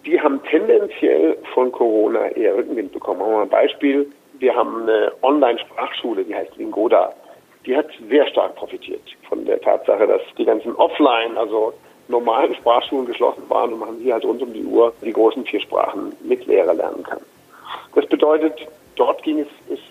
Die 0.05 0.19
haben 0.19 0.41
tendenziell 0.43 1.37
von 1.53 1.71
Corona 1.71 2.29
eher 2.29 2.55
Rückenwind 2.55 2.93
bekommen. 2.93 3.19
Machen 3.19 3.31
wir 3.31 3.37
mal 3.37 3.43
ein 3.43 3.49
Beispiel. 3.49 4.09
Wir 4.39 4.55
haben 4.55 4.83
eine 4.83 5.11
Online-Sprachschule, 5.21 6.23
die 6.23 6.33
heißt 6.33 6.55
Lingoda. 6.55 7.13
Die 7.65 7.75
hat 7.75 7.87
sehr 8.09 8.25
stark 8.27 8.55
profitiert 8.55 9.01
von 9.27 9.45
der 9.45 9.59
Tatsache, 9.59 10.07
dass 10.07 10.21
die 10.37 10.45
ganzen 10.45 10.75
Offline, 10.77 11.37
also 11.37 11.73
normalen 12.07 12.55
Sprachschulen 12.55 13.05
geschlossen 13.05 13.43
waren 13.49 13.73
und 13.73 13.79
man 13.79 13.97
hier 13.97 14.13
halt 14.13 14.25
rund 14.25 14.41
um 14.41 14.53
die 14.53 14.63
Uhr 14.63 14.93
die 15.03 15.13
großen 15.13 15.45
vier 15.45 15.59
Sprachen 15.59 16.13
mit 16.23 16.45
Lehrer 16.45 16.73
lernen 16.73 17.03
kann. 17.03 17.19
Das 17.93 18.05
bedeutet, 18.07 18.67
dort 19.01 19.23
ging 19.23 19.39
es, 19.39 19.47
ist, 19.67 19.81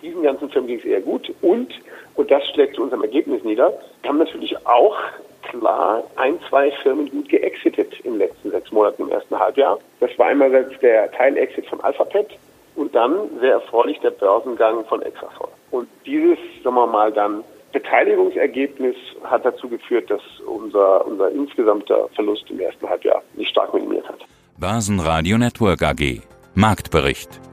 diesen 0.00 0.22
ganzen 0.22 0.48
Firmen 0.48 0.68
ging 0.68 0.78
es 0.78 0.84
eher 0.84 1.00
gut 1.00 1.34
und, 1.42 1.72
und 2.14 2.30
das 2.30 2.46
schlägt 2.50 2.76
zu 2.76 2.82
unserem 2.82 3.02
Ergebnis 3.02 3.42
nieder, 3.42 3.72
haben 4.06 4.18
natürlich 4.18 4.56
auch 4.64 4.96
klar 5.42 6.04
ein, 6.14 6.38
zwei 6.48 6.70
Firmen 6.82 7.10
gut 7.10 7.28
geexitet 7.28 7.92
den 8.04 8.18
letzten 8.18 8.52
sechs 8.52 8.70
Monaten 8.70 9.02
im 9.02 9.10
ersten 9.10 9.36
Halbjahr. 9.36 9.80
Das 9.98 10.16
war 10.18 10.26
einerseits 10.26 10.78
der 10.78 11.10
Teilexit 11.10 11.66
von 11.66 11.80
Alphabet 11.80 12.28
und 12.76 12.94
dann 12.94 13.12
sehr 13.40 13.54
erfreulich 13.54 13.98
der 13.98 14.10
Börsengang 14.10 14.84
von 14.84 15.02
Exasol. 15.02 15.48
Und 15.72 15.88
dieses, 16.06 16.38
sagen 16.62 16.76
wir 16.76 16.86
mal, 16.86 17.10
dann 17.10 17.42
Beteiligungsergebnis 17.72 18.94
hat 19.24 19.44
dazu 19.44 19.68
geführt, 19.68 20.08
dass 20.10 20.22
unser, 20.46 21.04
unser 21.06 21.30
insgesamter 21.30 22.08
Verlust 22.14 22.48
im 22.50 22.60
ersten 22.60 22.88
Halbjahr 22.88 23.20
nicht 23.34 23.50
stark 23.50 23.74
minimiert 23.74 24.08
hat. 24.08 24.20
Börsenradio 24.58 25.38
Network 25.38 25.82
AG 25.82 26.20
Marktbericht 26.54 27.49